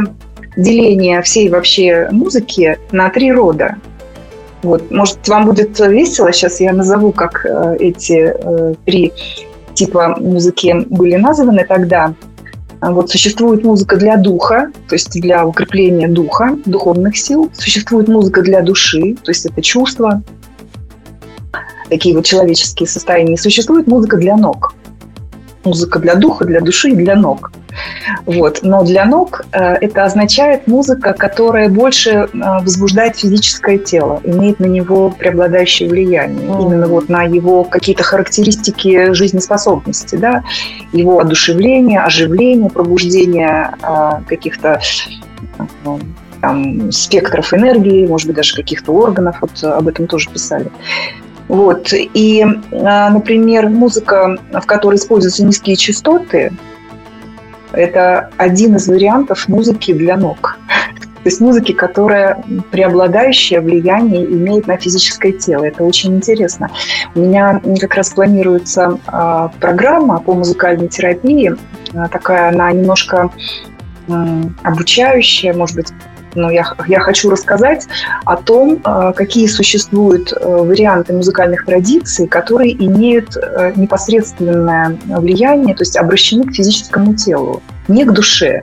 деление 0.55 1.21
всей 1.21 1.49
вообще 1.49 2.07
музыки 2.11 2.77
на 2.91 3.09
три 3.09 3.31
рода. 3.31 3.75
Вот. 4.61 4.89
Может, 4.91 5.27
вам 5.27 5.45
будет 5.45 5.77
весело, 5.79 6.31
сейчас 6.31 6.61
я 6.61 6.71
назову, 6.71 7.11
как 7.11 7.45
э, 7.45 7.75
эти 7.79 8.33
э, 8.33 8.75
три 8.85 9.11
типа 9.73 10.15
музыки 10.19 10.85
были 10.89 11.15
названы 11.15 11.65
тогда. 11.67 12.13
Вот 12.79 13.09
существует 13.09 13.63
музыка 13.63 13.95
для 13.95 14.17
духа, 14.17 14.71
то 14.89 14.95
есть 14.95 15.11
для 15.21 15.45
укрепления 15.45 16.07
духа, 16.07 16.57
духовных 16.65 17.17
сил. 17.17 17.49
Существует 17.53 18.07
музыка 18.07 18.41
для 18.41 18.61
души, 18.61 19.15
то 19.23 19.31
есть 19.31 19.45
это 19.45 19.61
чувства, 19.61 20.21
такие 21.93 22.15
вот 22.15 22.25
человеческие 22.25 22.87
состояния. 22.87 23.35
И 23.35 23.37
существует 23.37 23.85
музыка 23.85 24.17
для 24.17 24.35
ног. 24.35 24.73
Музыка 25.63 25.99
для 25.99 26.15
духа, 26.15 26.43
для 26.43 26.59
души 26.59 26.89
и 26.89 26.95
для 26.95 27.15
ног. 27.15 27.51
Вот. 28.25 28.59
Но 28.63 28.83
для 28.83 29.05
ног 29.05 29.45
э, 29.51 29.75
это 29.75 30.03
означает 30.03 30.67
музыка, 30.67 31.13
которая 31.13 31.69
больше 31.69 32.09
э, 32.09 32.27
возбуждает 32.33 33.15
физическое 33.15 33.77
тело, 33.77 34.19
имеет 34.23 34.59
на 34.59 34.65
него 34.65 35.11
преобладающее 35.11 35.87
влияние. 35.87 36.49
Mm. 36.49 36.61
Именно 36.63 36.87
вот 36.87 37.09
на 37.09 37.23
его 37.23 37.63
какие-то 37.63 38.03
характеристики 38.03 39.13
жизнеспособности, 39.13 40.15
да? 40.15 40.43
его 40.93 41.19
одушевление, 41.19 42.01
оживление, 42.01 42.69
пробуждение 42.71 43.69
э, 43.83 44.11
каких-то 44.27 44.81
э, 45.59 45.97
там, 46.41 46.91
спектров 46.91 47.53
энергии, 47.53 48.05
может 48.05 48.27
быть, 48.27 48.35
даже 48.35 48.55
каких-то 48.55 48.91
органов. 48.91 49.37
Вот 49.41 49.63
об 49.63 49.87
этом 49.87 50.07
тоже 50.07 50.29
писали. 50.29 50.69
Вот. 51.47 51.89
И, 51.93 52.45
а, 52.71 53.09
например, 53.09 53.69
музыка, 53.69 54.37
в 54.51 54.65
которой 54.65 54.95
используются 54.95 55.45
низкие 55.45 55.75
частоты, 55.75 56.53
это 57.71 58.29
один 58.37 58.75
из 58.75 58.87
вариантов 58.87 59.47
музыки 59.47 59.93
для 59.93 60.15
ног. 60.15 60.57
То 61.23 61.29
есть 61.29 61.39
музыки, 61.39 61.71
которая 61.71 62.43
преобладающее 62.71 63.61
влияние 63.61 64.25
имеет 64.25 64.67
на 64.67 64.77
физическое 64.77 65.31
тело. 65.31 65.63
Это 65.63 65.83
очень 65.83 66.17
интересно. 66.17 66.69
У 67.15 67.19
меня 67.19 67.61
как 67.79 67.95
раз 67.95 68.09
планируется 68.09 68.99
э, 69.07 69.49
программа 69.61 70.19
по 70.19 70.33
музыкальной 70.33 70.89
терапии. 70.89 71.55
Э, 71.93 72.07
такая 72.11 72.49
она 72.49 72.71
немножко 72.71 73.31
обучающая, 74.63 75.53
может 75.53 75.77
быть, 75.77 75.93
но 76.35 76.51
я, 76.51 76.65
я 76.87 76.99
хочу 76.99 77.29
рассказать 77.29 77.87
о 78.25 78.35
том, 78.37 78.81
э, 78.83 79.13
какие 79.15 79.47
существуют 79.47 80.33
э, 80.33 80.37
варианты 80.45 81.13
музыкальных 81.13 81.65
традиций, 81.65 82.27
которые 82.27 82.73
имеют 82.85 83.35
э, 83.35 83.73
непосредственное 83.75 84.97
влияние, 85.05 85.75
то 85.75 85.81
есть 85.81 85.97
обращены 85.97 86.45
к 86.45 86.53
физическому 86.53 87.15
телу, 87.15 87.61
не 87.87 88.05
к 88.05 88.11
душе. 88.11 88.61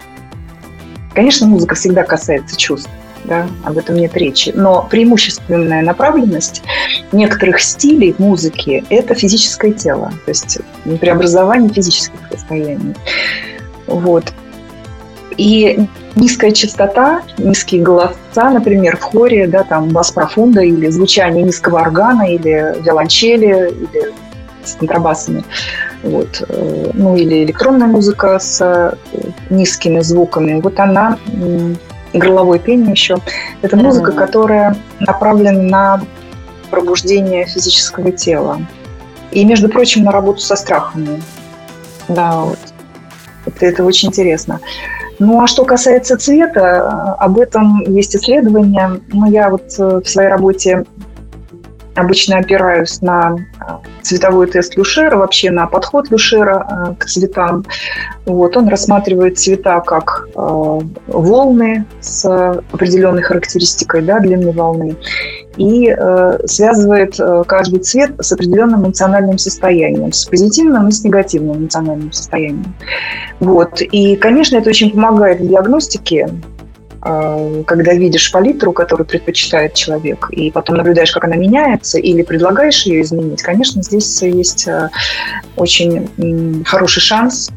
Конечно, 1.15 1.47
музыка 1.47 1.75
всегда 1.75 2.05
касается 2.05 2.57
чувств, 2.57 2.91
да, 3.25 3.47
об 3.65 3.79
этом 3.79 3.97
нет 3.97 4.17
речи. 4.17 4.53
Но 4.55 4.87
преимущественная 4.91 5.83
направленность 5.83 6.63
некоторых 7.13 7.61
стилей 7.61 8.15
музыки– 8.19 8.85
это 8.91 9.15
физическое 9.15 9.73
тело, 9.73 10.13
то 10.25 10.31
есть 10.31 10.59
преобразование 11.01 11.73
физических 11.73 12.21
состояний. 12.31 12.95
Вот. 13.87 14.33
И 15.37 15.87
низкая 16.21 16.53
частота, 16.53 17.23
низкие 17.39 17.83
голоса, 17.83 18.51
например, 18.51 18.97
в 18.97 19.03
хоре, 19.03 19.47
да, 19.47 19.65
там 19.65 19.89
бас 19.89 20.11
профунда 20.11 20.61
или 20.61 20.89
звучание 20.89 21.43
низкого 21.43 21.81
органа 21.81 22.23
или 22.23 22.77
виолончели 22.83 23.71
или 23.71 24.13
с 24.63 24.75
контрабасами. 24.75 25.43
Вот. 26.03 26.45
Э, 26.49 26.91
ну 26.93 27.17
или 27.17 27.45
электронная 27.45 27.87
музыка 27.87 28.39
с 28.39 28.61
э, 28.61 28.95
низкими 29.49 30.01
звуками. 30.01 30.61
Вот 30.61 30.79
она, 30.79 31.19
горловое 32.13 32.59
пение 32.59 32.93
еще, 32.93 33.17
это 33.63 33.77
музыка, 33.77 34.13
которая 34.13 34.77
направлена 35.01 35.63
на 35.63 36.01
пробуждение 36.71 37.47
физического 37.47 38.13
тела. 38.13 38.61
И, 39.31 39.45
между 39.45 39.69
прочим, 39.69 40.05
на 40.05 40.13
работу 40.13 40.41
со 40.41 40.57
страхами. 40.57 41.23
Да, 42.09 42.41
вот. 42.41 42.59
Это, 43.47 43.67
это 43.67 43.85
очень 43.85 44.09
интересно. 44.09 44.61
Ну 45.21 45.43
а 45.43 45.47
что 45.47 45.65
касается 45.65 46.17
цвета, 46.17 47.13
об 47.19 47.39
этом 47.39 47.83
есть 47.83 48.17
исследования. 48.17 49.01
Ну, 49.13 49.31
я 49.31 49.51
вот 49.51 49.65
э, 49.79 50.01
в 50.03 50.09
своей 50.09 50.31
работе 50.31 50.87
обычно 51.95 52.39
опираюсь 52.39 53.03
на 53.03 53.37
э, 53.37 53.65
цветовой 54.01 54.47
тест 54.47 54.79
Люшера, 54.79 55.19
вообще 55.19 55.51
на 55.51 55.67
подход 55.67 56.11
Люшера 56.11 56.67
э, 56.89 56.95
к 56.99 57.05
цветам. 57.05 57.67
Вот, 58.25 58.57
он 58.57 58.69
рассматривает 58.69 59.39
цвета 59.39 59.81
как 59.81 60.27
волны 60.35 61.85
с 62.01 62.25
определенной 62.73 63.23
характеристикой 63.23 64.01
да, 64.01 64.21
длины 64.21 64.53
волны 64.53 64.97
и 65.57 65.95
э, 65.97 66.39
связывает 66.47 67.19
э, 67.19 67.45
каждый 67.47 67.81
цвет 67.81 68.13
с 68.21 68.33
определенным 68.33 68.85
эмоциональным 68.87 69.39
состоянием, 69.39 70.13
с 70.13 70.25
позитивным 70.25 70.89
и 70.89 70.93
с 70.93 71.05
негативным 71.05 71.59
эмоциональным 71.59 72.13
состоянием. 72.13 72.75
Вот. 73.41 73.81
И, 73.81 74.17
конечно, 74.17 74.57
это 74.57 74.71
очень 74.71 74.91
помогает 74.91 75.41
в 75.41 75.49
диагностике 75.49 76.29
а, 77.03 77.63
когда 77.65 77.95
видишь 77.95 78.31
палитру, 78.31 78.73
которую 78.73 79.07
предпочитает 79.07 79.75
человек, 79.75 80.29
и 80.31 80.51
потом 80.51 80.77
наблюдаешь, 80.77 81.13
как 81.13 81.25
она 81.25 81.37
меняется, 81.37 81.99
или 81.99 82.23
предлагаешь 82.23 82.85
ее 82.85 83.01
изменить, 83.01 83.43
конечно, 83.43 83.83
здесь 83.83 84.21
есть 84.21 84.69
а, 84.69 84.91
очень 85.57 86.63
хороший 86.67 87.01
шанс 87.01 87.51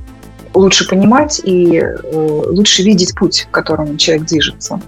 лучше 0.54 0.88
понимать 0.88 1.42
и 1.44 1.78
э, 1.78 1.92
лучше 2.14 2.84
видеть 2.84 3.16
путь, 3.16 3.48
к 3.50 3.54
которому 3.54 3.98
человек 3.98 4.28
движется. 4.28 4.80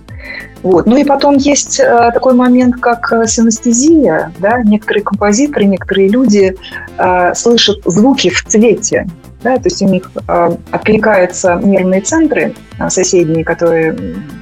Вот. 0.65 0.87
Ну 0.87 0.97
и 0.97 1.03
потом 1.03 1.37
есть 1.37 1.79
э, 1.79 2.09
такой 2.11 2.33
момент, 2.33 2.77
как 2.81 3.11
э, 3.13 3.27
синестезия. 3.27 4.33
Да? 4.39 4.63
Некоторые 4.63 5.03
композиторы, 5.03 5.65
некоторые 5.65 6.09
люди 6.09 6.57
э, 6.97 7.33
слышат 7.35 7.77
звуки 7.85 8.31
в 8.31 8.43
цвете. 8.45 9.07
Да? 9.43 9.57
То 9.57 9.65
есть 9.65 9.83
у 9.83 9.87
них 9.87 10.09
э, 10.27 10.57
откликаются 10.71 11.61
нервные 11.63 12.01
центры 12.01 12.55
э, 12.79 12.89
соседние, 12.89 13.45
которые 13.45 13.95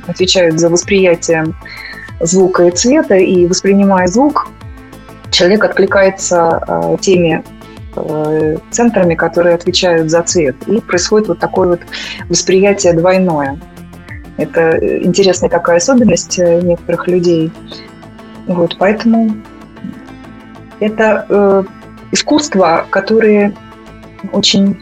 отвечают 0.07 0.61
за 0.61 0.69
восприятие 0.69 1.47
звука 2.21 2.67
и 2.67 2.71
цвета, 2.71 3.15
и 3.15 3.45
воспринимая 3.45 4.07
звук, 4.07 4.47
человек 5.29 5.65
откликается 5.65 6.63
э, 6.65 6.97
теми 7.01 7.43
Э, 7.95 8.57
центрами, 8.71 9.13
которые 9.13 9.53
отвечают 9.53 10.09
за 10.09 10.23
цвет. 10.23 10.55
И 10.67 10.79
происходит 10.81 11.27
вот 11.27 11.39
такое 11.39 11.67
вот 11.69 11.81
восприятие 12.27 12.93
двойное. 12.93 13.59
Это 14.43 14.77
интересная 15.01 15.49
такая 15.49 15.77
особенность 15.77 16.37
э, 16.37 16.59
некоторых 16.61 17.07
людей. 17.07 17.49
Вот, 18.45 18.75
поэтому 18.77 19.33
это 20.81 21.25
э, 21.29 21.63
искусства, 22.11 22.85
которые 22.89 23.55
очень 24.33 24.77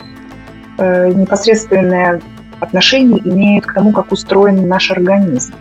э, 0.80 1.10
непосредственное 1.13 2.21
отношение 2.60 3.21
имеют 3.24 3.67
к 3.67 3.74
тому, 3.74 3.91
как 3.91 4.12
устроен 4.12 4.67
наш 4.67 4.89
организм, 4.89 5.54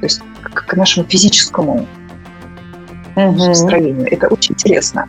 то 0.00 0.06
есть 0.06 0.22
к, 0.42 0.66
к 0.66 0.74
нашему 0.76 1.04
физическому 1.06 1.88
угу. 3.16 3.54
строению. 3.54 4.12
Это 4.12 4.28
очень 4.28 4.54
интересно. 4.54 5.08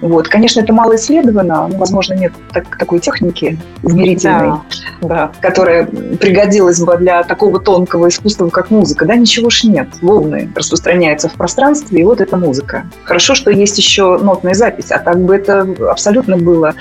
Вот. 0.00 0.28
Конечно, 0.28 0.60
это 0.60 0.72
мало 0.72 0.96
исследовано, 0.96 1.68
но, 1.68 1.78
возможно, 1.78 2.14
нет 2.14 2.32
так, 2.52 2.76
такой 2.78 3.00
техники 3.00 3.58
измерительной, 3.82 4.60
да. 5.00 5.08
Да, 5.08 5.32
которая 5.40 5.86
пригодилась 5.86 6.80
бы 6.80 6.96
для 6.96 7.22
такого 7.22 7.60
тонкого 7.60 8.08
искусства, 8.08 8.48
как 8.48 8.70
музыка. 8.70 9.04
Да, 9.06 9.16
ничего 9.16 9.50
ж 9.50 9.64
нет. 9.64 9.88
Волны 10.02 10.50
распространяются 10.54 11.28
в 11.28 11.34
пространстве, 11.34 12.00
и 12.00 12.04
вот 12.04 12.20
эта 12.20 12.36
музыка. 12.36 12.86
Хорошо, 13.04 13.34
что 13.34 13.50
есть 13.50 13.78
еще 13.78 14.18
нотная 14.18 14.54
запись, 14.54 14.90
а 14.90 14.98
так 14.98 15.20
бы 15.20 15.36
это 15.36 15.66
абсолютно 15.90 16.36
было 16.36 16.74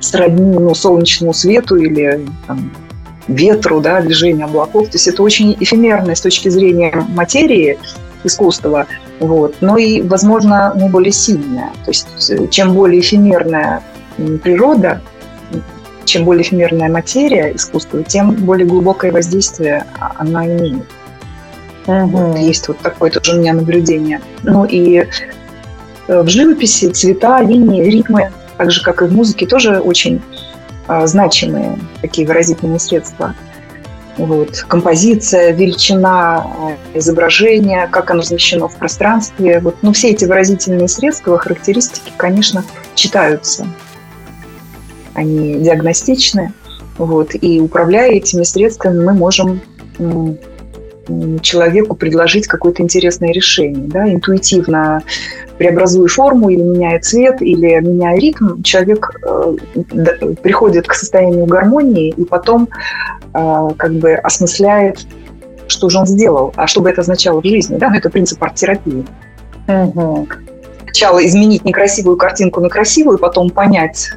сродни 0.00 0.58
ну, 0.58 0.74
солнечному 0.74 1.32
свету 1.32 1.76
или 1.76 2.26
там, 2.46 2.72
ветру, 3.28 3.80
да, 3.80 4.00
движению 4.00 4.46
облаков. 4.46 4.88
То 4.88 4.94
есть 4.94 5.08
это 5.08 5.22
очень 5.22 5.56
эфемерно 5.60 6.14
с 6.14 6.20
точки 6.20 6.48
зрения 6.48 7.06
материи 7.10 7.78
искусства, 8.24 8.86
вот. 9.20 9.56
но 9.60 9.76
и, 9.76 10.02
возможно, 10.02 10.72
не 10.76 10.88
более 10.88 11.12
сильная. 11.12 11.70
То 11.84 11.90
есть 11.90 12.30
э, 12.30 12.48
чем 12.48 12.74
более 12.74 13.00
эфемерная 13.00 13.82
природа, 14.42 15.02
чем 16.04 16.24
более 16.24 16.42
эфемерная 16.42 16.88
материя 16.88 17.54
искусства, 17.54 18.02
тем 18.02 18.32
более 18.32 18.66
глубокое 18.66 19.12
воздействие 19.12 19.86
она 20.16 20.46
имеет. 20.46 20.86
Угу. 21.86 22.06
Вот, 22.06 22.38
есть 22.38 22.66
вот 22.68 22.78
такое 22.78 23.10
тоже 23.10 23.36
у 23.36 23.40
меня 23.40 23.52
наблюдение. 23.52 24.20
Ну 24.42 24.64
и 24.64 25.04
э, 26.08 26.22
в 26.22 26.28
живописи 26.28 26.88
цвета, 26.88 27.42
линии, 27.42 27.84
ритмы, 27.84 28.32
так 28.56 28.70
же, 28.70 28.82
как 28.82 29.02
и 29.02 29.04
в 29.04 29.12
музыке, 29.12 29.46
тоже 29.46 29.80
очень 29.80 30.20
а, 30.86 31.06
значимые 31.06 31.78
такие 32.02 32.26
выразительные 32.26 32.80
средства– 32.80 33.34
вот, 34.16 34.64
композиция, 34.68 35.52
величина 35.52 36.76
э, 36.94 36.98
изображения, 36.98 37.88
как 37.90 38.10
оно 38.10 38.22
замещено 38.22 38.68
в 38.68 38.76
пространстве. 38.76 39.60
Вот, 39.60 39.76
ну, 39.82 39.92
все 39.92 40.10
эти 40.10 40.24
выразительные 40.24 40.88
средства, 40.88 41.38
характеристики, 41.38 42.12
конечно, 42.16 42.64
читаются. 42.94 43.66
Они 45.14 45.56
диагностичны. 45.56 46.52
Вот, 46.98 47.30
и 47.40 47.60
управляя 47.60 48.10
этими 48.12 48.42
средствами, 48.42 49.02
мы 49.04 49.14
можем 49.14 49.60
человеку 51.42 51.96
предложить 51.96 52.46
какое-то 52.46 52.82
интересное 52.82 53.32
решение. 53.32 53.88
Да? 53.88 54.12
Интуитивно 54.12 55.02
преобразуя 55.60 56.08
форму 56.08 56.48
или 56.48 56.62
меняя 56.62 56.98
цвет, 57.00 57.42
или 57.42 57.78
меняя 57.80 58.18
ритм, 58.18 58.62
человек 58.62 59.12
э, 59.22 59.56
приходит 60.42 60.88
к 60.88 60.94
состоянию 60.94 61.44
гармонии 61.44 62.14
и 62.16 62.24
потом 62.24 62.66
э, 63.34 63.68
как 63.76 63.92
бы 63.92 64.14
осмысляет, 64.14 65.06
что 65.68 65.90
же 65.90 65.98
он 65.98 66.06
сделал, 66.06 66.54
а 66.56 66.66
что 66.66 66.80
бы 66.80 66.88
это 66.88 67.02
означало 67.02 67.42
в 67.42 67.44
жизни. 67.44 67.76
Да? 67.76 67.90
Ну, 67.90 67.96
это 67.96 68.08
принцип 68.08 68.42
арт-терапии. 68.42 69.04
Угу. 69.68 70.28
Сначала 70.84 71.26
изменить 71.26 71.62
некрасивую 71.66 72.16
картинку 72.16 72.62
на 72.62 72.70
красивую, 72.70 73.18
потом 73.18 73.50
понять, 73.50 74.12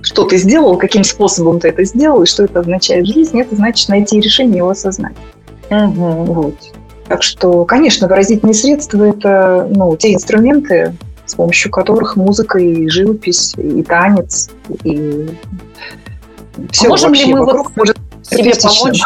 что 0.00 0.24
ты 0.24 0.38
сделал, 0.38 0.78
каким 0.78 1.04
способом 1.04 1.60
ты 1.60 1.68
это 1.68 1.84
сделал, 1.84 2.22
и 2.22 2.26
что 2.26 2.44
это 2.44 2.60
означает 2.60 3.04
в 3.04 3.12
жизни, 3.12 3.42
это 3.42 3.54
значит 3.54 3.90
найти 3.90 4.18
решение 4.18 4.56
его 4.58 4.70
осознать. 4.70 5.16
Угу. 5.68 6.24
Вот. 6.24 6.54
Так 7.08 7.22
что, 7.22 7.64
конечно, 7.64 8.08
выразительные 8.08 8.54
средства– 8.54 9.04
это 9.04 9.68
ну, 9.70 9.96
те 9.96 10.14
инструменты, 10.14 10.94
с 11.24 11.34
помощью 11.34 11.70
которых 11.70 12.16
музыка 12.16 12.58
и 12.58 12.88
живопись, 12.88 13.54
и 13.56 13.82
танец, 13.82 14.50
и 14.82 15.28
все 16.70 16.86
а 16.86 16.90
можем 16.90 17.12
ли 17.12 17.32
мы 17.32 17.44
вот 17.44 17.76
может 17.76 17.96
себе 18.22 18.52
помочь? 18.54 19.00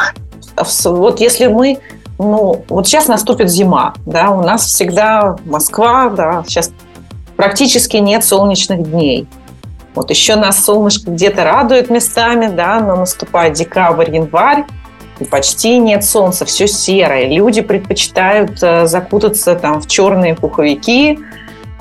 Вот 0.84 1.20
если 1.20 1.46
мы 1.46 1.78
ну, 2.18 2.64
вот 2.68 2.86
сейчас 2.86 3.08
наступит 3.08 3.48
зима, 3.48 3.94
да, 4.04 4.30
у 4.30 4.42
нас 4.42 4.66
всегда 4.66 5.36
Москва, 5.46 6.10
да, 6.10 6.44
сейчас 6.46 6.70
практически 7.36 7.96
нет 7.96 8.24
солнечных 8.24 8.90
дней. 8.90 9.26
Вот 9.94 10.10
еще 10.10 10.36
нас 10.36 10.62
солнышко 10.62 11.10
где-то 11.10 11.44
радует 11.44 11.88
местами, 11.88 12.54
да, 12.54 12.78
но 12.80 12.96
наступает 12.96 13.54
декабрь, 13.54 14.14
январь, 14.14 14.66
почти 15.26 15.78
нет 15.78 16.04
солнца, 16.04 16.44
все 16.44 16.66
серое. 16.66 17.28
Люди 17.28 17.61
предпочитают 17.61 18.62
э, 18.62 18.87
закутаться 18.87 19.54
там 19.54 19.80
в 19.80 19.87
черные 19.87 20.35
пуховики, 20.35 21.18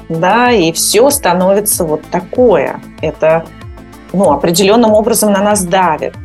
да, 0.09 0.51
и 0.51 0.71
все 0.71 1.09
становится 1.09 1.85
вот 1.85 2.01
такое. 2.09 2.81
Это 3.01 3.45
ну, 4.11 4.31
определенным 4.31 4.91
образом 4.91 5.31
на 5.31 5.41
нас 5.41 5.63
давит. 5.63 6.15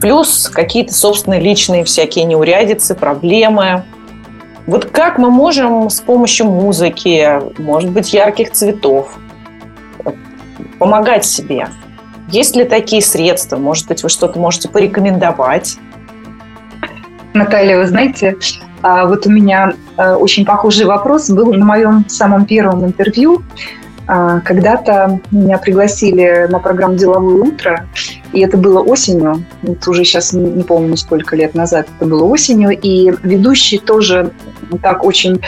Плюс 0.00 0.48
какие-то 0.48 0.94
собственные 0.94 1.40
личные 1.40 1.84
всякие 1.84 2.24
неурядицы, 2.24 2.94
проблемы. 2.94 3.84
Вот 4.66 4.86
как 4.86 5.18
мы 5.18 5.30
можем 5.30 5.90
с 5.90 6.00
помощью 6.00 6.46
музыки, 6.46 7.40
может 7.58 7.90
быть, 7.90 8.12
ярких 8.12 8.52
цветов, 8.52 9.18
помогать 10.78 11.24
себе? 11.24 11.68
Есть 12.28 12.56
ли 12.56 12.64
такие 12.64 13.02
средства? 13.02 13.56
Может 13.56 13.88
быть, 13.88 14.02
вы 14.02 14.08
что-то 14.08 14.38
можете 14.38 14.68
порекомендовать? 14.68 15.76
Наталья, 17.32 17.78
вы 17.78 17.86
знаете, 17.86 18.36
а, 18.82 19.06
вот 19.06 19.26
у 19.26 19.30
меня 19.30 19.74
а, 19.96 20.16
очень 20.16 20.44
похожий 20.44 20.86
вопрос 20.86 21.30
был 21.30 21.52
на 21.52 21.64
моем 21.64 22.08
самом 22.08 22.44
первом 22.44 22.84
интервью. 22.84 23.42
А, 24.06 24.40
когда-то 24.40 25.20
меня 25.30 25.58
пригласили 25.58 26.48
на 26.50 26.58
программу 26.58 26.96
«Деловое 26.96 27.42
утро», 27.42 27.86
и 28.32 28.40
это 28.40 28.56
было 28.56 28.80
осенью, 28.80 29.44
это 29.62 29.90
уже 29.90 30.04
сейчас 30.04 30.32
не 30.32 30.64
помню, 30.64 30.96
сколько 30.96 31.36
лет 31.36 31.54
назад 31.54 31.86
это 31.96 32.08
было 32.08 32.24
осенью, 32.24 32.70
и 32.70 33.12
ведущий 33.22 33.78
тоже 33.78 34.32
так 34.82 35.04
очень 35.04 35.40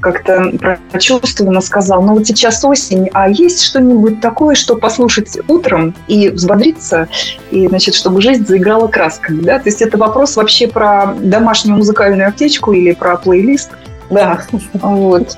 как-то 0.00 0.52
прочувствованно 0.90 1.60
сказал, 1.60 2.02
ну 2.02 2.14
вот 2.14 2.26
сейчас 2.26 2.64
осень, 2.64 3.08
а 3.12 3.28
есть 3.28 3.62
что-нибудь 3.62 4.20
такое, 4.20 4.54
что 4.54 4.76
послушать 4.76 5.38
утром 5.48 5.94
и 6.06 6.28
взбодриться, 6.28 7.08
и, 7.50 7.66
значит, 7.68 7.94
чтобы 7.94 8.20
жизнь 8.20 8.46
заиграла 8.46 8.88
красками, 8.88 9.42
да? 9.42 9.58
То 9.58 9.68
есть 9.68 9.82
это 9.82 9.98
вопрос 9.98 10.36
вообще 10.36 10.68
про 10.68 11.14
домашнюю 11.18 11.76
музыкальную 11.76 12.28
аптечку 12.28 12.72
или 12.72 12.92
про 12.92 13.16
плейлист. 13.16 13.70
Да. 14.10 14.40
Вот. 14.72 15.36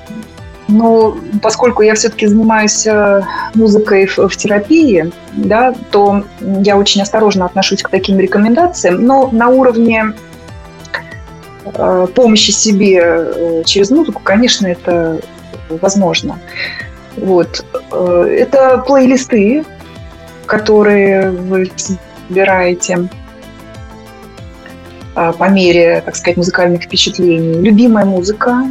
Но 0.67 1.17
поскольку 1.41 1.81
я 1.81 1.95
все-таки 1.95 2.27
занимаюсь 2.27 2.87
э, 2.87 3.23
музыкой 3.53 4.07
в, 4.07 4.17
в 4.17 4.37
терапии, 4.37 5.11
да, 5.33 5.73
то 5.91 6.23
я 6.39 6.77
очень 6.77 7.01
осторожно 7.01 7.45
отношусь 7.45 7.83
к 7.83 7.89
таким 7.89 8.17
рекомендациям, 8.19 9.05
но 9.05 9.29
на 9.33 9.49
уровне 9.49 10.13
помощи 12.15 12.51
себе 12.51 12.99
э, 13.01 13.63
через 13.65 13.91
музыку, 13.91 14.21
конечно, 14.23 14.67
это 14.67 15.19
возможно. 15.69 16.39
Вот. 17.17 17.65
Э, 17.91 18.25
это 18.29 18.83
плейлисты, 18.85 19.63
которые 20.45 21.31
вы 21.31 21.71
собираете 21.75 23.09
по 25.13 25.49
мере, 25.49 26.01
так 26.05 26.15
сказать, 26.15 26.37
музыкальных 26.37 26.83
впечатлений. 26.83 27.59
Любимая 27.59 28.05
музыка, 28.05 28.63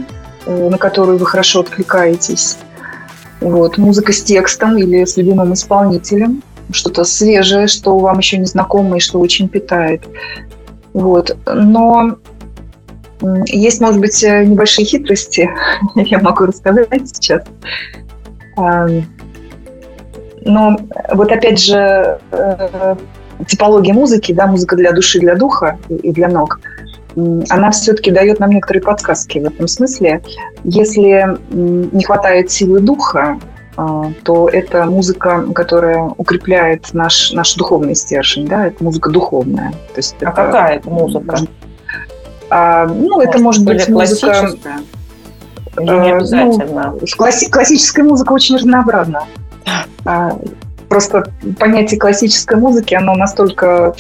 на 0.47 0.79
которую 0.79 1.19
вы 1.19 1.27
хорошо 1.27 1.61
откликаетесь. 1.61 2.57
Вот. 3.41 3.77
Музыка 3.77 4.13
с 4.13 4.23
текстом 4.23 4.79
или 4.79 5.05
с 5.05 5.19
любимым 5.19 5.53
исполнителем. 5.53 6.43
Что-то 6.73 7.05
свежее, 7.05 7.67
что 7.67 7.99
вам 7.99 8.19
еще 8.19 8.39
не 8.39 8.47
знакомо 8.47 8.97
и 8.97 9.01
что 9.01 9.21
очень 9.21 9.49
питает. 9.49 10.03
Вот. 10.95 11.37
Но 11.47 12.17
Есть, 13.47 13.81
может 13.81 14.01
быть, 14.01 14.23
э, 14.25 14.45
небольшие 14.45 14.87
хитрости, 14.87 15.49
я 15.95 16.19
могу 16.21 16.47
рассказать 16.47 17.09
сейчас. 17.09 17.43
Но 20.43 20.79
вот 21.13 21.31
опять 21.31 21.61
же, 21.61 22.19
э, 22.33 22.97
типология 23.47 23.93
музыки, 23.93 24.33
да, 24.33 24.47
музыка 24.47 24.77
для 24.77 24.93
души, 24.93 25.21
для 25.21 25.35
духа 25.35 25.79
и 25.89 26.13
для 26.13 26.29
ног, 26.29 26.61
она 27.49 27.71
все-таки 27.71 28.11
дает 28.11 28.39
нам 28.39 28.51
некоторые 28.51 28.83
подсказки 28.83 29.39
в 29.39 29.45
этом 29.45 29.69
смысле. 29.69 30.23
Если 30.65 31.39
не 31.51 32.05
хватает 32.05 32.51
силы 32.51 32.81
духа, 32.81 33.39
а, 33.77 34.13
то 34.25 34.49
это 34.49 34.85
музыка, 34.85 35.45
которая 35.55 36.03
укрепляет 36.17 36.93
наш, 36.93 37.33
наш 37.33 37.55
духовный 37.55 37.95
стержень, 37.95 38.47
да, 38.47 38.67
это 38.67 38.83
музыка 38.83 39.11
духовная. 39.11 39.71
То 39.71 39.99
есть 39.99 40.17
а 40.21 40.25
это, 40.25 40.33
какая 40.33 40.77
это 40.77 40.91
музыка? 40.91 41.39
А, 42.51 42.87
ну, 42.87 43.15
может, 43.15 43.29
это 43.31 43.39
может 43.43 43.65
быть 43.65 43.89
музыка... 43.89 44.51
Или 45.79 45.87
не 45.87 46.13
обязательно? 46.13 46.97
Ну, 47.01 47.07
класси- 47.17 47.49
классическая 47.49 48.03
музыка 48.03 48.33
очень 48.33 48.57
разнообразна. 48.57 49.25
А, 50.05 50.37
просто 50.89 51.33
понятие 51.59 51.99
классической 51.99 52.59
музыки, 52.59 52.95
оно 52.95 53.15
настолько 53.15 53.95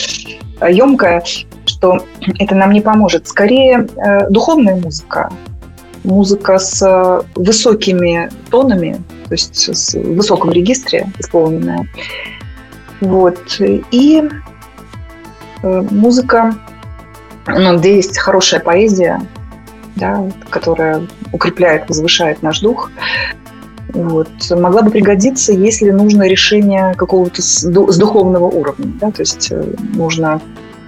емкое, 0.69 1.23
что 1.65 2.01
это 2.39 2.55
нам 2.55 2.73
не 2.73 2.81
поможет. 2.81 3.29
Скорее, 3.29 3.87
э, 3.97 4.29
духовная 4.29 4.75
музыка, 4.75 5.31
музыка 6.05 6.59
с 6.59 6.83
э, 6.83 7.23
высокими 7.37 8.31
тонами, 8.51 9.03
то 9.27 9.33
есть 9.33 9.75
с 9.75 9.95
высоком 9.95 10.51
регистре 10.51 11.07
исполненная. 11.19 11.87
Вот. 13.01 13.39
И 13.61 14.29
э, 15.63 15.83
музыка, 15.91 16.55
ну, 17.47 17.79
где 17.79 17.97
есть 17.97 18.19
хорошая 18.19 18.61
поэзия, 18.61 19.21
да, 19.97 20.25
которая 20.51 21.07
укрепляет, 21.33 21.89
возвышает 21.89 22.43
наш 22.43 22.61
дух, 22.61 22.91
вот. 23.93 24.29
Могла 24.51 24.83
бы 24.83 24.91
пригодиться, 24.91 25.53
если 25.53 25.91
нужно 25.91 26.29
решение 26.29 26.95
какого-то 26.95 27.43
с, 27.43 27.65
духовного 27.65 28.45
уровня. 28.45 28.93
Да? 29.01 29.11
То 29.11 29.23
есть 29.23 29.49
э, 29.51 29.65
нужно 29.95 30.41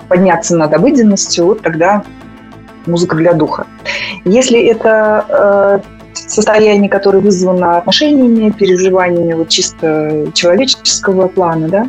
подняться 0.09 0.57
над 0.57 0.73
обыденностью, 0.73 1.47
вот 1.47 1.63
тогда 1.63 2.05
музыка 2.87 3.17
для 3.17 3.33
духа. 3.33 3.67
Если 4.25 4.63
это 4.63 5.27
э, 5.29 6.15
состояние, 6.15 6.89
которое 6.89 7.19
вызвано 7.19 7.79
отношениями, 7.79 8.51
переживаниями 8.51 9.35
вот 9.35 9.49
чисто 9.49 10.29
человеческого 10.35 11.29
плана, 11.29 11.69
да, 11.69 11.89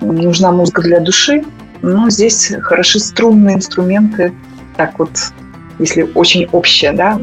нужна 0.00 0.52
музыка 0.52 0.82
для 0.82 1.00
души, 1.00 1.44
но 1.82 2.10
здесь 2.10 2.52
хороши 2.62 2.98
струнные 3.00 3.56
инструменты, 3.56 4.32
так 4.76 4.98
вот, 4.98 5.10
если 5.78 6.02
очень 6.14 6.46
общее, 6.52 6.92
да, 6.92 7.20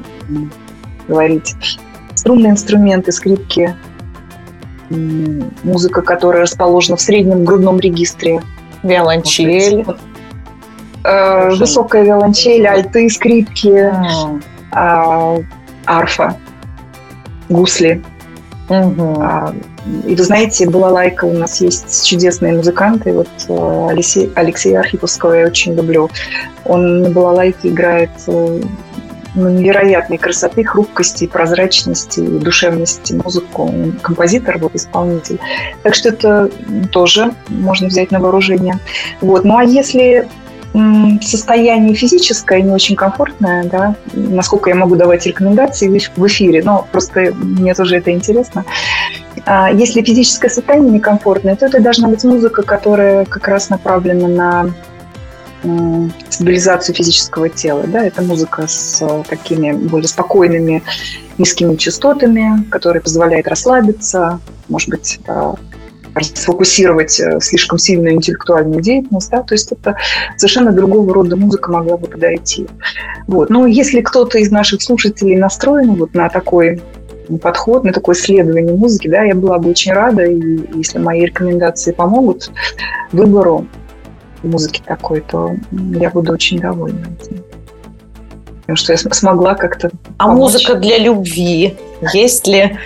говорить 1.08 1.55
струнные 2.16 2.51
инструменты, 2.51 3.12
скрипки, 3.12 3.76
музыка, 4.89 6.01
которая 6.01 6.43
расположена 6.43 6.97
в 6.97 7.01
среднем 7.01 7.43
грудном 7.43 7.80
регистре. 7.80 8.41
Виолончель. 8.84 9.86
Э, 11.03 11.49
высокая 11.51 12.03
виолончель, 12.03 12.68
альты, 12.68 13.10
скрипки, 13.10 13.91
а, 14.72 15.38
арфа, 15.86 16.38
гусли. 17.49 18.03
Угу. 18.70 19.24
И 20.06 20.16
вы 20.16 20.24
знаете, 20.24 20.70
была 20.70 20.90
лайка, 20.90 21.26
у 21.26 21.34
нас 21.34 21.62
есть 21.62 22.08
чудесные 22.08 22.54
музыканты. 22.54 23.14
Вот 23.14 23.30
э, 23.48 23.88
Алексей, 23.90 24.32
Алексея 24.36 24.80
Архиповского 24.80 25.34
я 25.34 25.46
очень 25.48 25.76
люблю. 25.76 26.10
Он 26.66 27.02
на 27.02 27.10
балалайке 27.10 27.70
играет 27.70 28.10
э, 28.28 28.62
ну, 29.36 29.50
невероятной 29.50 30.18
красоты, 30.18 30.64
хрупкости, 30.64 31.28
прозрачности 31.28 32.20
душевности 32.20 33.14
музыку. 33.14 33.72
композитор, 34.02 34.58
вот 34.58 34.76
исполнитель. 34.76 35.40
Так 35.84 35.96
что 35.96 36.10
это 36.10 36.50
тоже 36.92 37.32
можно 37.48 37.88
взять 37.88 38.12
на 38.12 38.20
вооружение. 38.20 38.80
Вот. 39.22 39.46
Ну 39.46 39.58
а 39.58 39.64
если 39.64 40.28
состояние 41.22 41.96
физическое 41.96 42.62
не 42.62 42.72
очень 42.72 42.96
комфортное, 42.96 43.64
да, 43.64 43.96
насколько 44.14 44.70
я 44.70 44.76
могу 44.76 44.96
давать 44.96 45.26
рекомендации 45.26 45.88
в 45.88 46.28
эфире, 46.28 46.62
но 46.64 46.88
просто 46.92 47.34
мне 47.34 47.74
тоже 47.74 47.98
это 47.98 48.12
интересно. 48.12 48.66
А 49.50 49.72
если 49.72 50.02
физическое 50.02 50.50
состояние 50.50 50.91
некомфортное, 50.91 51.56
то 51.56 51.68
это 51.68 51.80
должна 51.80 52.10
быть 52.10 52.22
музыка, 52.26 52.64
которая 52.64 53.24
как 53.24 53.48
раз 53.48 53.70
направлена 53.70 54.28
на 54.28 54.74
стабилизацию 56.30 56.93
физического 56.93 57.48
тела. 57.48 57.84
Да? 57.88 58.06
Это 58.06 58.22
музыка 58.22 58.68
с 58.68 59.02
э, 59.02 59.24
такими 59.28 59.72
более 59.72 60.08
спокойными 60.08 60.84
низкими 61.38 61.76
частотами, 61.78 62.64
которая 62.70 63.02
позволяет 63.02 63.48
расслабиться, 63.48 64.39
может 64.68 64.89
быть, 64.89 65.20
э, 65.28 65.54
сфокусировать 66.22 67.20
э, 67.20 67.39
слишком 67.41 67.80
сильную 67.80 68.16
интеллектуальную 68.16 68.82
деятельность, 68.82 69.30
да, 69.32 69.43
то 69.43 69.54
есть 69.54 69.72
это 69.72 69.95
совершенно 70.36 70.72
другого 70.72 71.14
рода 71.14 71.36
музыка 71.36 71.72
могла 71.72 71.98
бы 71.98 72.08
подойти. 72.08 72.68
Вот. 73.28 73.50
Но 73.50 73.66
если 73.66 74.02
кто-то 74.02 74.38
из 74.39 74.52
наших 74.52 74.82
слушателей 74.82 75.38
настроен 75.38 75.95
вот 75.95 76.14
на 76.14 76.30
такой 76.30 76.82
подход, 77.42 77.84
на 77.84 77.94
такое 77.94 78.16
исследование 78.16 78.74
музыки, 78.74 79.08
да, 79.08 79.24
я 79.24 79.36
была 79.36 79.58
бы 79.60 79.70
очень 79.70 79.92
рада, 79.92 80.24
и 80.24 80.78
если 80.78 81.00
мои 81.00 81.26
рекомендации 81.26 81.92
помогут 81.92 82.50
выбору 83.12 83.68
музыки 84.44 84.82
такой, 84.86 85.22
то 85.22 85.56
я 85.72 86.10
буду 86.10 86.34
очень 86.34 86.60
довольна 86.60 87.06
этим. 87.20 87.44
Потому 88.62 88.78
что 88.78 88.94
я 88.94 88.98
смогла 88.98 89.56
как-то 89.56 89.92
А 90.18 90.26
помочь. 90.26 90.40
музыка 90.40 90.76
для 90.76 90.98
любви 90.98 91.78
есть 92.14 92.48
ли? 92.48 92.78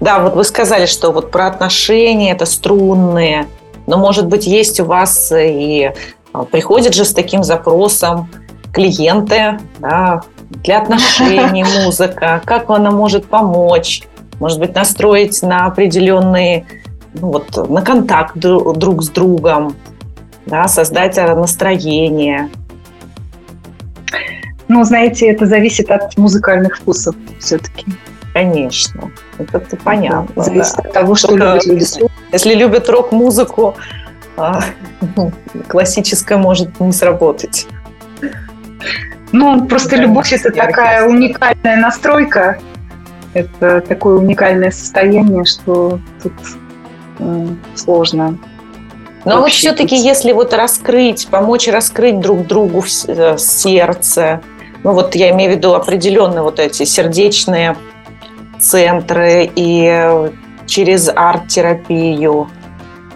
Да, 0.00 0.20
вот 0.20 0.36
вы 0.36 0.44
сказали, 0.44 0.86
что 0.86 1.10
вот 1.10 1.30
про 1.32 1.48
отношения, 1.48 2.32
это 2.32 2.46
струнные, 2.46 3.46
но, 3.86 3.98
может 3.98 4.26
быть, 4.26 4.46
есть 4.46 4.78
у 4.78 4.84
вас 4.84 5.32
и 5.36 5.92
а, 6.32 6.44
приходят 6.44 6.94
же 6.94 7.04
с 7.04 7.12
таким 7.12 7.42
запросом 7.42 8.28
клиенты, 8.72 9.58
да, 9.80 10.22
для 10.50 10.78
отношений 10.78 11.64
музыка, 11.84 12.42
как 12.44 12.70
она 12.70 12.90
может 12.90 13.26
помочь, 13.26 14.02
может 14.40 14.58
быть, 14.58 14.74
настроить 14.74 15.42
на 15.42 15.66
определенные, 15.66 16.66
ну, 17.14 17.32
вот, 17.32 17.68
на 17.68 17.82
контакт 17.82 18.36
друг 18.36 19.02
с 19.02 19.08
другом, 19.08 19.74
да, 20.46 20.68
создать 20.68 21.16
настроение. 21.16 22.48
Ну, 24.68 24.84
знаете, 24.84 25.28
это 25.28 25.46
зависит 25.46 25.90
от 25.90 26.16
музыкальных 26.16 26.78
вкусов 26.78 27.16
все-таки. 27.40 27.86
Конечно, 28.34 29.10
это 29.38 29.76
понятно. 29.82 30.42
Зависит 30.42 30.76
да. 30.76 30.82
от 30.82 30.92
того, 30.92 31.14
что 31.14 31.28
Только, 31.28 31.44
любят 31.44 31.66
люди. 31.66 32.10
Если 32.30 32.54
любят 32.54 32.88
рок-музыку, 32.88 33.74
а, 34.36 34.60
классическая 35.68 36.38
может 36.38 36.78
не 36.78 36.92
сработать. 36.92 37.66
Ну, 39.32 39.66
просто 39.66 39.96
да, 39.96 40.02
любовь– 40.02 40.32
это 40.32 40.50
такая 40.50 41.06
уникальная 41.06 41.76
настройка, 41.76 42.58
это 43.34 43.80
такое 43.80 44.16
уникальное 44.16 44.70
состояние, 44.70 45.44
что 45.44 46.00
тут 46.22 46.32
э, 47.18 47.46
сложно 47.74 48.38
но 49.28 49.40
вот 49.40 49.50
все-таки, 49.50 49.96
если 49.96 50.32
вот 50.32 50.54
раскрыть, 50.54 51.28
помочь 51.28 51.68
раскрыть 51.68 52.18
друг 52.20 52.46
другу 52.46 52.82
э, 53.08 53.36
сердце, 53.36 54.40
ну 54.84 54.92
вот 54.92 55.14
я 55.14 55.30
имею 55.30 55.52
в 55.52 55.56
виду 55.56 55.74
определенные 55.74 56.42
вот 56.42 56.58
эти 56.58 56.84
сердечные 56.84 57.76
центры 58.58 59.50
и 59.54 60.30
через 60.66 61.10
арт-терапию. 61.14 62.48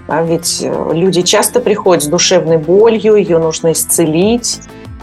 Да, 0.08 0.22
ведь 0.22 0.60
э, 0.62 0.90
люди 0.92 1.22
часто 1.22 1.60
приходят 1.60 2.02
с 2.02 2.08
душевной 2.08 2.58
болью, 2.58 3.14
ее 3.14 3.38
нужно 3.38 3.72
исцелить, 3.72 4.60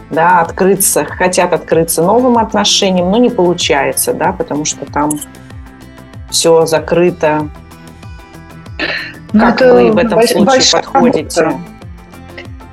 да, 0.09 0.41
открыться, 0.41 1.05
хотят 1.05 1.53
открыться 1.53 2.01
новым 2.01 2.37
отношениям, 2.37 3.11
но 3.11 3.17
не 3.17 3.29
получается, 3.29 4.13
да, 4.13 4.33
потому 4.33 4.65
что 4.65 4.85
там 4.85 5.11
все 6.29 6.65
закрыто 6.65 7.49
ну, 9.33 9.41
как 9.41 9.61
вы 9.61 9.91
в 9.91 9.97
этом 9.97 10.19
больш, 10.19 10.31
случае 10.31 10.71
подходите? 10.71 11.41
Работа. 11.41 11.63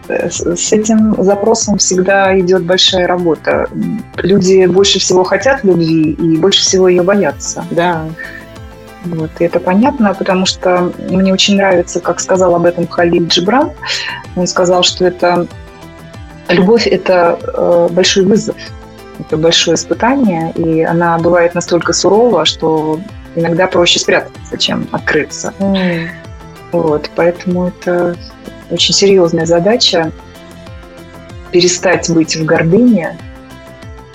С 0.08 0.72
этим 0.72 1.22
запросом 1.22 1.78
всегда 1.78 2.38
идет 2.38 2.64
большая 2.64 3.06
работа. 3.06 3.68
Люди 4.16 4.66
больше 4.66 5.00
всего 5.00 5.24
хотят 5.24 5.64
любви 5.64 6.12
и 6.12 6.36
больше 6.36 6.60
всего 6.60 6.88
ее 6.88 7.02
боятся. 7.02 7.64
Да. 7.72 8.04
Вот, 9.04 9.30
и 9.38 9.44
это 9.44 9.60
понятно, 9.60 10.14
потому 10.14 10.46
что 10.46 10.92
мне 11.10 11.32
очень 11.32 11.56
нравится, 11.56 12.00
как 12.00 12.20
сказал 12.20 12.54
об 12.54 12.64
этом 12.64 12.86
Халиль 12.86 13.26
Джибран. 13.26 13.72
Он 14.36 14.46
сказал, 14.46 14.82
что 14.82 15.04
это 15.04 15.46
любовь– 16.48 16.86
это 16.90 17.38
э, 17.42 17.88
большой 17.90 18.24
вызов, 18.24 18.56
это 19.18 19.36
большое 19.36 19.74
испытание, 19.74 20.52
и 20.52 20.82
она 20.82 21.18
бывает 21.18 21.54
настолько 21.54 21.92
сурова, 21.92 22.44
что 22.44 23.00
иногда 23.34 23.66
проще 23.66 23.98
спрятаться, 23.98 24.58
чем 24.58 24.88
открыться. 24.92 25.52
Mm. 25.58 26.08
Вот, 26.72 27.10
поэтому 27.14 27.68
это 27.68 28.16
очень 28.70 28.94
серьезная 28.94 29.46
задача 29.46 30.12
перестать 31.52 32.10
быть 32.10 32.36
в 32.36 32.44
гордыне 32.44 33.16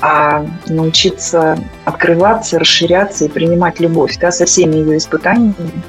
а 0.02 0.46
научиться 0.68 1.58
открываться, 1.86 2.60
расширяться 2.60 3.26
и 3.26 3.30
принимать 3.30 3.80
любовь 3.80 4.18
да, 4.20 4.32
со 4.32 4.46
всеми 4.46 4.78
ее 4.78 4.98
испытаниями. 4.98 5.84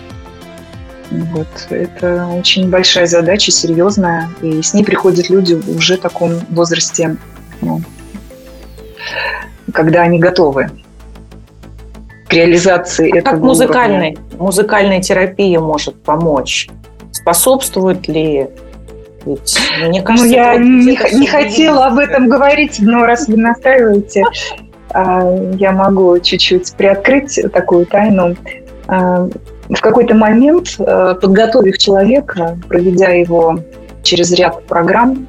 Вот. 1.12 1.48
Это 1.70 2.26
очень 2.26 2.70
большая 2.70 3.06
задача, 3.06 3.50
серьезная, 3.50 4.30
и 4.40 4.62
с 4.62 4.72
ней 4.72 4.82
приходят 4.84 5.28
люди 5.28 5.54
уже 5.54 5.96
в 5.96 6.00
таком 6.00 6.32
возрасте, 6.50 7.16
ну, 7.60 7.82
когда 9.74 10.02
они 10.02 10.18
готовы 10.18 10.70
к 12.28 12.32
реализации 12.32 13.10
как 13.10 13.20
этого. 13.20 13.34
Как 13.34 13.42
музыкальной, 13.42 14.18
музыкальная 14.38 15.02
терапия 15.02 15.60
может 15.60 16.02
помочь? 16.02 16.68
Способствует 17.10 18.08
ли 18.08 18.48
ведь, 19.26 19.58
мне 19.80 20.00
ну, 20.00 20.04
кажется, 20.04 20.28
ну, 20.28 20.34
я 20.34 20.56
не, 20.56 21.18
не 21.20 21.26
хотела 21.26 21.86
об 21.86 21.98
этом 21.98 22.28
говорить, 22.28 22.78
но 22.80 23.04
раз 23.04 23.28
вы 23.28 23.36
настаиваете, 23.36 24.24
а, 24.90 25.22
я 25.58 25.72
могу 25.72 26.18
чуть-чуть 26.18 26.74
приоткрыть 26.74 27.38
такую 27.52 27.86
тайну. 27.86 28.34
В 29.68 29.80
какой-то 29.80 30.14
момент, 30.14 30.76
а, 30.78 31.14
подготовив 31.14 31.78
человека, 31.78 32.58
проведя 32.68 33.10
его 33.10 33.60
через 34.02 34.32
ряд 34.32 34.64
программ, 34.66 35.26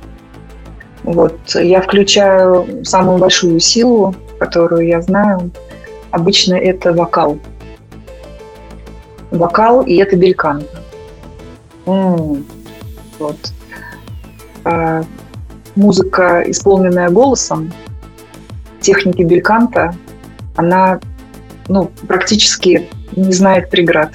вот, 1.04 1.38
я 1.56 1.82
включаю 1.82 2.86
самую 2.86 3.18
большую 3.18 3.60
силу, 3.60 4.16
которую 4.40 4.88
я 4.88 5.02
знаю. 5.02 5.52
Обычно 6.12 6.56
это 6.56 6.94
вокал. 6.94 7.38
Вокал, 9.32 9.82
и 9.82 9.96
это 9.96 10.16
бельканто. 10.16 10.80
Mm. 11.86 12.44
Вот. 13.20 13.38
А, 14.64 15.04
музыка, 15.76 16.44
исполненная 16.48 17.10
голосом, 17.10 17.72
техники 18.80 19.24
бельканта, 19.24 19.94
она 20.56 21.00
ну, 21.68 21.90
практически 22.08 22.90
не 23.16 23.34
знает 23.34 23.70
преград. 23.70 24.14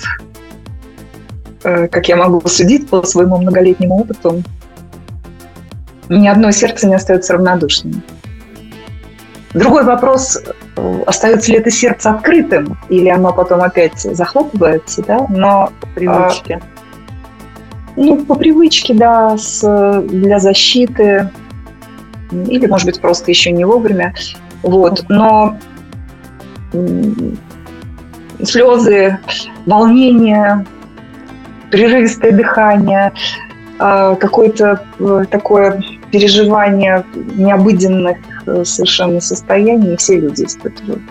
Э, 1.65 1.89
как 1.89 2.09
я 2.09 2.17
могу 2.17 2.47
судить 2.49 2.89
по 2.89 3.03
своему 3.03 3.39
многолетнему 3.39 3.97
опыту, 3.97 4.43
ни 6.09 6.27
одно 6.27 6.51
сердце 6.51 6.87
не 6.87 6.95
остается 6.95 7.35
равнодушным. 7.35 8.03
Другой 9.55 9.85
вопрос, 9.85 10.43
остается 11.07 11.51
ли 11.53 11.59
это 11.59 11.71
сердце 11.71 12.11
открытым, 12.11 12.79
или 12.91 13.09
оно 13.09 13.33
потом 13.33 13.63
опять 13.63 13.99
захлопывается, 14.01 15.03
да? 15.03 15.27
Но 15.31 15.73
привычки. 15.95 16.53
А, 16.53 16.79
ну, 17.97 18.25
по 18.25 18.35
привычке, 18.35 18.95
да, 18.95 19.37
с, 19.37 20.03
для 20.03 20.39
защиты, 20.39 21.31
или, 22.31 22.67
может 22.67 22.87
быть, 22.87 23.01
просто 23.01 23.31
еще 23.31 23.51
не 23.51 23.65
вовремя. 23.65 24.15
Вот. 24.63 25.05
Но 25.09 25.57
слезы, 28.43 29.19
волнение, 29.67 30.65
прерывистое 31.71 32.33
дыхание, 32.33 33.13
а, 33.79 34.17
какое-то 34.17 34.83
э, 34.99 35.25
такое 35.31 35.83
переживание 36.11 37.05
необыденных 37.15 38.17
э, 38.47 38.65
совершенно 38.65 39.21
состояний 39.21 39.97
все 39.97 40.19
люди 40.19 40.45
испытывают. 40.45 41.03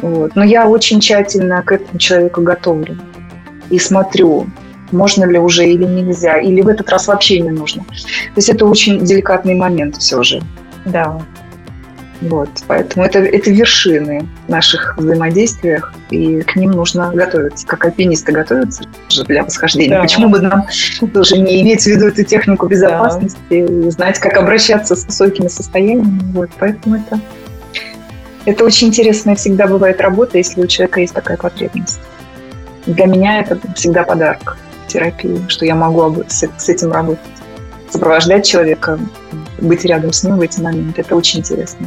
Вот. 0.00 0.36
Но 0.36 0.44
я 0.44 0.68
очень 0.68 1.00
тщательно 1.00 1.62
к 1.62 1.72
этому 1.72 1.98
человеку 1.98 2.42
готовлю 2.42 2.96
и 3.70 3.78
смотрю, 3.78 4.46
можно 4.92 5.24
ли 5.24 5.38
уже 5.38 5.66
или 5.66 5.84
нельзя, 5.84 6.38
или 6.38 6.60
в 6.60 6.68
этот 6.68 6.90
раз 6.90 7.08
вообще 7.08 7.40
не 7.40 7.50
нужно. 7.50 7.82
То 7.84 8.36
есть 8.36 8.50
это 8.50 8.66
очень 8.66 9.04
деликатный 9.04 9.54
момент 9.54 9.96
все 9.96 10.22
же. 10.22 10.42
Да. 10.84 11.20
Вот, 12.20 12.48
поэтому 12.66 13.04
это, 13.04 13.18
это 13.18 13.50
вершины 13.50 14.26
наших 14.48 14.96
взаимодействиях, 14.96 15.92
и 16.10 16.42
к 16.42 16.56
ним 16.56 16.70
нужно 16.70 17.10
готовиться, 17.12 17.66
как 17.66 17.84
альпинисты 17.84 18.32
готовятся 18.32 18.84
для 19.26 19.44
восхождения. 19.44 19.96
Да. 19.96 20.02
Почему 20.02 20.28
бы 20.28 20.40
нам 20.40 20.66
тоже 21.12 21.38
не 21.38 21.62
иметь 21.62 21.82
в 21.82 21.86
виду 21.86 22.06
эту 22.06 22.24
технику 22.24 22.66
безопасности, 22.66 23.38
да. 23.50 23.90
знать, 23.90 24.18
как 24.20 24.36
обращаться 24.36 24.94
с 24.96 25.04
высокими 25.04 25.48
состояниями. 25.48 26.20
Вот, 26.32 26.50
поэтому 26.58 26.96
это, 26.96 27.20
это 28.46 28.64
очень 28.64 28.88
интересная 28.88 29.34
всегда 29.34 29.66
бывает 29.66 30.00
работа, 30.00 30.38
если 30.38 30.62
у 30.62 30.66
человека 30.66 31.00
есть 31.00 31.14
такая 31.14 31.36
потребность. 31.36 32.00
Для 32.86 33.06
меня 33.06 33.40
это 33.40 33.58
всегда 33.74 34.04
подарок 34.04 34.56
терапии, 34.86 35.44
что 35.48 35.64
я 35.64 35.74
могу 35.74 36.22
с, 36.28 36.48
с 36.56 36.68
этим 36.68 36.92
работать. 36.92 37.33
Сопровождать 37.94 38.44
человека, 38.44 38.98
быть 39.60 39.84
рядом 39.84 40.12
с 40.12 40.24
ним 40.24 40.38
в 40.38 40.40
эти 40.40 40.60
моменты. 40.60 41.02
Это 41.02 41.14
очень 41.14 41.38
интересно. 41.38 41.86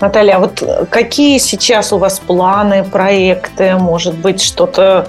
Наталья, 0.00 0.36
а 0.36 0.38
вот 0.38 0.62
какие 0.90 1.38
сейчас 1.38 1.92
у 1.92 1.98
вас 1.98 2.20
планы, 2.20 2.84
проекты? 2.84 3.74
Может 3.74 4.16
быть, 4.16 4.40
что-то 4.40 5.08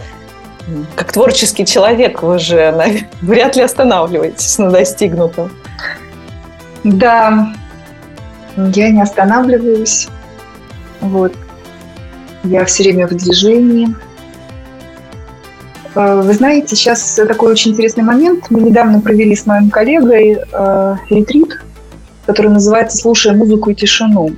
как 0.95 1.13
творческий 1.13 1.63
человек 1.63 2.23
вы 2.23 2.39
же 2.39 2.71
наверное, 2.75 3.07
вряд 3.21 3.55
ли 3.55 3.61
останавливаетесь 3.61 4.57
на 4.57 4.71
достигнутом. 4.71 5.51
Да, 6.83 7.53
я 8.55 8.89
не 8.89 9.03
останавливаюсь. 9.03 10.07
Вот. 11.01 11.33
Я 12.43 12.65
все 12.65 12.81
время 12.81 13.07
в 13.07 13.11
движении. 13.11 13.89
Э, 15.97 16.21
вы 16.21 16.33
знаете, 16.33 16.75
сейчас 16.75 17.15
такой 17.15 17.51
очень 17.51 17.71
интересный 17.71 18.03
момент. 18.03 18.45
Мы 18.51 18.61
недавно 18.61 19.01
провели 19.01 19.35
с 19.35 19.47
моим 19.47 19.71
коллегой 19.71 20.37
э, 20.51 20.95
ретрит, 21.09 21.59
который 22.27 22.51
называется 22.51 22.97
«Слушая 22.97 23.33
музыку 23.35 23.71
и 23.71 23.75
тишину». 23.75 24.29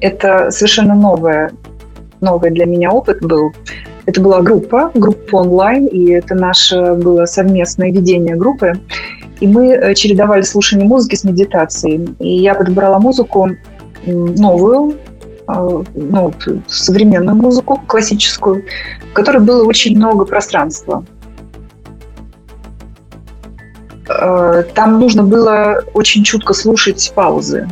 Это 0.00 0.50
совершенно 0.50 0.94
новое, 0.94 1.52
новый 2.20 2.50
для 2.50 2.64
меня 2.64 2.92
опыт 2.92 3.20
был. 3.20 3.52
Это 4.06 4.22
была 4.22 4.40
группа, 4.40 4.90
группа 4.94 5.36
онлайн, 5.36 5.86
и 5.86 6.12
это 6.12 6.34
наше 6.34 6.94
было 6.94 7.26
совместное 7.26 7.90
ведение 7.92 8.36
группы. 8.36 8.80
И 9.40 9.46
мы 9.46 9.72
э, 9.72 9.94
чередовали 9.94 10.42
слушание 10.42 10.88
музыки 10.88 11.14
с 11.14 11.24
медитацией. 11.24 12.08
И 12.20 12.38
я 12.38 12.54
подобрала 12.54 12.98
музыку 12.98 13.50
новую, 14.06 14.92
а, 14.92 15.05
ну, 15.46 16.32
современную 16.66 17.36
музыку, 17.36 17.80
классическую, 17.86 18.64
в 19.10 19.12
которой 19.12 19.42
было 19.42 19.64
очень 19.64 19.96
много 19.96 20.24
пространства. 20.24 21.04
А, 24.08 24.62
там 24.62 24.98
нужно 24.98 25.22
было 25.22 25.82
очень 25.94 26.24
чутко 26.24 26.54
слушать 26.54 27.12
паузы. 27.14 27.68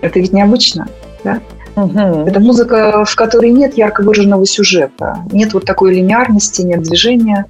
Это 0.00 0.20
ведь 0.20 0.32
необычно, 0.32 0.88
да? 1.22 1.40
Угу. 1.76 1.98
Это 2.26 2.40
музыка, 2.40 3.04
в 3.04 3.16
которой 3.16 3.50
нет 3.50 3.76
ярко 3.76 4.02
выраженного 4.02 4.46
сюжета, 4.46 5.18
нет 5.32 5.54
вот 5.54 5.64
такой 5.64 5.94
линейности, 5.94 6.62
нет 6.62 6.82
движения, 6.82 7.46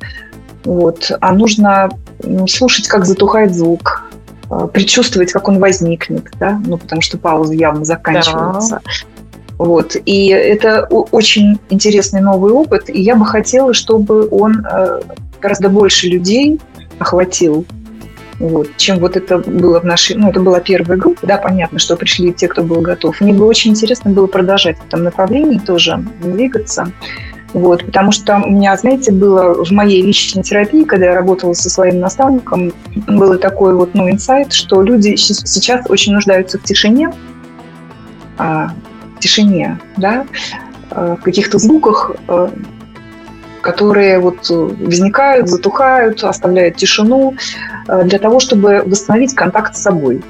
вот, 0.64 1.10
а 1.20 1.32
нужно 1.34 1.90
слушать, 2.48 2.88
как 2.88 3.04
затухает 3.04 3.54
звук, 3.54 4.04
а, 4.48 4.66
предчувствовать, 4.66 5.32
как 5.32 5.48
он 5.48 5.58
возникнет, 5.58 6.24
да, 6.38 6.58
ну, 6.64 6.78
потому 6.78 7.02
что 7.02 7.18
пауза 7.18 7.52
явно 7.52 7.84
заканчивается. 7.84 8.80
Да. 8.82 8.90
Вот. 9.58 9.96
И 10.04 10.28
это 10.28 10.86
очень 10.86 11.58
интересный 11.70 12.20
новый 12.20 12.52
опыт, 12.52 12.88
и 12.88 13.00
я 13.00 13.16
бы 13.16 13.24
хотела, 13.24 13.72
чтобы 13.72 14.28
он 14.30 14.64
э, 14.66 15.00
гораздо 15.40 15.68
больше 15.68 16.08
людей 16.08 16.60
охватил, 16.98 17.64
вот, 18.38 18.68
чем 18.76 18.98
вот 18.98 19.16
это 19.16 19.38
было 19.38 19.80
в 19.80 19.84
нашей... 19.84 20.16
Ну, 20.16 20.30
это 20.30 20.40
была 20.40 20.60
первая 20.60 20.98
группа, 20.98 21.26
да, 21.26 21.38
понятно, 21.38 21.78
что 21.78 21.96
пришли 21.96 22.32
те, 22.32 22.48
кто 22.48 22.62
был 22.62 22.80
готов. 22.80 23.20
Мне 23.20 23.32
бы 23.32 23.46
очень 23.46 23.70
интересно 23.70 24.10
было 24.10 24.26
продолжать 24.26 24.76
в 24.78 24.86
этом 24.86 25.04
направлении 25.04 25.58
тоже 25.58 26.04
двигаться. 26.20 26.90
Вот, 27.52 27.84
потому 27.86 28.10
что 28.10 28.42
у 28.44 28.50
меня, 28.50 28.76
знаете, 28.76 29.12
было 29.12 29.64
в 29.64 29.70
моей 29.70 30.02
личной 30.02 30.42
терапии, 30.42 30.82
когда 30.82 31.06
я 31.06 31.14
работала 31.14 31.52
со 31.52 31.70
своим 31.70 32.00
наставником, 32.00 32.72
был 33.06 33.38
такой 33.38 33.76
вот, 33.76 33.94
ну, 33.94 34.10
инсайт, 34.10 34.52
что 34.52 34.82
люди 34.82 35.14
сейчас 35.14 35.88
очень 35.88 36.14
нуждаются 36.14 36.58
в 36.58 36.64
тишине, 36.64 37.12
а, 38.38 38.72
тишине, 39.24 39.78
да, 39.96 40.26
э, 40.90 41.16
в 41.18 41.22
каких-то 41.22 41.58
звуках, 41.58 42.10
э, 42.28 42.48
которые 43.62 44.18
вот 44.20 44.50
возникают, 44.50 45.48
затухают, 45.48 46.22
оставляют 46.22 46.76
тишину 46.76 47.34
э, 47.88 48.04
для 48.04 48.18
того, 48.18 48.38
чтобы 48.38 48.82
восстановить 48.84 49.34
контакт 49.34 49.74
с 49.76 49.82
собой. 49.82 50.22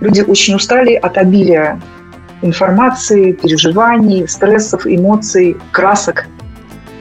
Люди 0.00 0.22
очень 0.22 0.54
устали 0.54 0.94
от 0.94 1.18
обилия 1.18 1.78
информации, 2.40 3.32
переживаний, 3.32 4.26
стрессов, 4.26 4.86
эмоций, 4.86 5.56
красок 5.70 6.24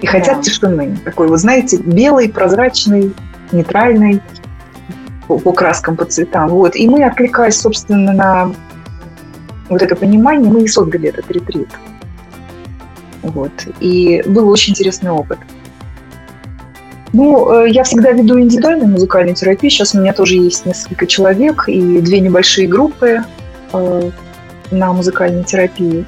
и 0.02 0.06
хотят 0.06 0.38
да. 0.38 0.44
тишины. 0.44 0.98
Такой, 1.06 1.30
вот 1.30 1.40
знаете, 1.40 1.78
белый, 1.78 2.28
прозрачный, 2.28 3.14
нейтральный 3.54 4.22
по, 5.28 5.40
по 5.40 5.54
краскам, 5.54 5.96
по 5.96 6.04
цветам. 6.04 6.50
Вот. 6.50 6.76
И 6.76 6.90
мы, 6.90 7.06
откликаясь, 7.06 7.56
собственно, 7.56 8.12
на 8.12 8.52
вот 9.72 9.82
это 9.82 9.96
понимание, 9.96 10.52
мы 10.52 10.64
и 10.64 10.68
создали 10.68 11.10
этот 11.10 11.32
ретрит. 11.32 11.70
Вот. 13.22 13.52
И 13.80 14.22
был 14.26 14.50
очень 14.50 14.72
интересный 14.72 15.12
опыт. 15.12 15.40
Ну, 17.14 17.52
э, 17.52 17.70
я 17.70 17.84
всегда 17.84 18.12
веду 18.12 18.40
индивидуальную 18.40 18.90
музыкальную 18.90 19.36
терапию. 19.36 19.70
Сейчас 19.72 19.96
у 19.96 20.02
меня 20.02 20.14
тоже 20.14 20.36
есть 20.36 20.66
несколько 20.66 21.08
человек 21.08 21.68
и 21.68 22.02
две 22.02 22.20
небольшие 22.20 22.68
группы. 22.68 23.24
на 24.72 24.94
музыкальной 24.94 25.44
терапии. 25.44 26.06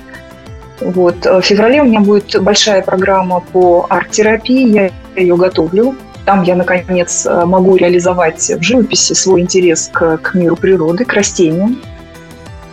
Вот. 0.81 1.25
В 1.25 1.41
феврале 1.41 1.81
у 1.81 1.85
меня 1.85 2.01
будет 2.01 2.41
большая 2.41 2.81
программа 2.81 3.39
по 3.39 3.85
арт-терапии, 3.89 4.69
я 4.69 4.91
ее 5.15 5.37
готовлю. 5.37 5.95
Там 6.25 6.43
я, 6.43 6.55
наконец, 6.55 7.25
могу 7.45 7.77
реализовать 7.77 8.41
в 8.41 8.61
живописи 8.61 9.13
свой 9.13 9.41
интерес 9.41 9.89
к, 9.93 10.17
к 10.17 10.33
миру 10.33 10.57
природы, 10.57 11.05
к 11.05 11.13
растениям. 11.13 11.77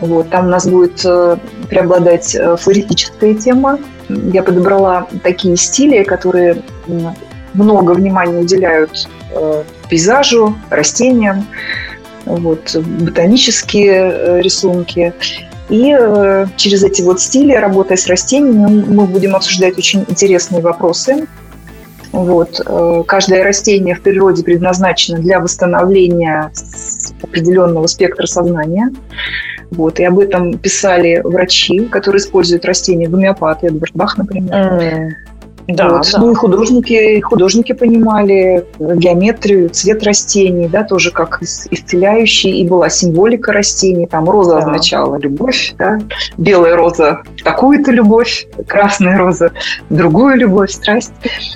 Вот, 0.01 0.31
там 0.31 0.47
у 0.47 0.49
нас 0.49 0.67
будет 0.67 1.05
э, 1.05 1.37
преобладать 1.69 2.35
э, 2.35 2.57
флористическая 2.57 3.35
тема. 3.35 3.79
Я 4.09 4.43
подобрала 4.43 5.07
такие 5.23 5.57
стили, 5.57 6.03
которые 6.05 6.63
много 7.53 7.93
внимания 7.93 8.39
уделяют 8.39 9.09
э, 9.35 9.63
пейзажу, 9.91 10.57
растениям, 10.71 11.47
вот, 12.25 12.75
ботанические 12.77 14.43
рисунки. 14.43 15.13
И 15.69 15.97
через 16.57 16.83
эти 16.83 17.01
вот 17.03 17.21
стили, 17.21 17.55
работая 17.55 17.97
с 17.97 18.09
растениями, 18.09 18.85
мы 18.89 19.07
будем 19.07 19.37
обсуждать 19.37 19.79
очень 19.79 20.05
интересные 20.09 20.63
вопросы. 20.63 21.29
Вот. 22.11 22.61
Каждое 23.07 23.45
растение 23.45 23.95
в 23.95 24.03
природе 24.03 24.43
предназначено 24.43 25.19
для 25.19 25.39
восстановления 25.39 26.51
определенного 27.23 27.87
спектра 27.87 28.27
сознания. 28.27 28.91
Вот, 29.71 30.01
и 30.01 30.05
об 30.05 30.19
этом 30.19 30.59
писали 30.59 31.21
врачи, 31.25 31.81
которые 31.87 32.21
используют 32.21 32.65
растения, 32.65 33.09
гомеопаты, 33.09 33.69
Эдвард 33.69 33.95
Бах, 33.95 34.19
например. 34.19 34.53
Mm. 34.53 35.11
Да, 35.75 35.89
вот. 35.89 36.09
да. 36.13 36.19
Ну 36.19 36.33
и 36.33 36.35
художники, 36.35 37.21
художники 37.21 37.73
понимали 37.73 38.65
геометрию, 38.79 39.69
цвет 39.71 40.03
растений, 40.03 40.69
да, 40.69 40.85
тоже 40.85 41.11
как 41.11 41.41
исцеляющий, 41.43 42.61
и 42.61 42.69
была 42.69 42.89
символика 42.89 43.53
растений. 43.53 44.07
Там 44.07 44.29
роза 44.29 44.53
да. 44.53 44.59
означала 44.59 45.17
любовь, 45.17 45.75
да, 45.79 45.99
белая 46.37 46.77
роза 46.77 47.23
такую-то 47.45 47.93
любовь, 47.93 48.47
красная 48.67 49.19
роза 49.19 49.53
другую 49.91 50.37
любовь, 50.37 50.71
страсть. 50.71 51.13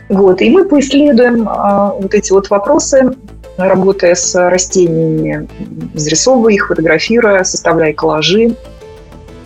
Вот. 0.09 0.41
И 0.41 0.51
мы 0.51 0.65
поисследуем 0.65 1.49
а, 1.49 1.95
вот 1.99 2.15
эти 2.15 2.33
вот 2.33 2.51
вопросы 2.51 3.15
работая 3.57 4.15
с 4.15 4.35
растениями, 4.51 5.49
зарисовывая 5.95 6.55
их, 6.55 6.69
фотографируя, 6.69 7.45
составляя 7.45 7.93
коллажи, 7.93 8.57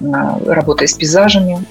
а, 0.00 0.38
работая 0.46 0.86
с 0.88 0.94
пейзажами. 0.94 1.64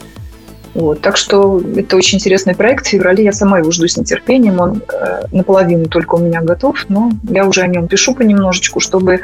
Вот. 0.73 1.01
Так 1.01 1.17
что 1.17 1.59
это 1.75 1.97
очень 1.97 2.17
интересный 2.17 2.55
проект. 2.55 2.85
В 2.85 2.89
феврале 2.89 3.23
я 3.23 3.31
сама 3.31 3.57
его 3.57 3.71
жду 3.71 3.87
с 3.87 3.97
нетерпением. 3.97 4.59
Он 4.59 4.83
э, 4.93 5.23
наполовину 5.31 5.87
только 5.87 6.15
у 6.15 6.19
меня 6.19 6.41
готов, 6.41 6.85
но 6.87 7.11
я 7.23 7.47
уже 7.47 7.61
о 7.61 7.67
нем 7.67 7.87
пишу 7.87 8.13
понемножечку, 8.13 8.79
чтобы 8.79 9.21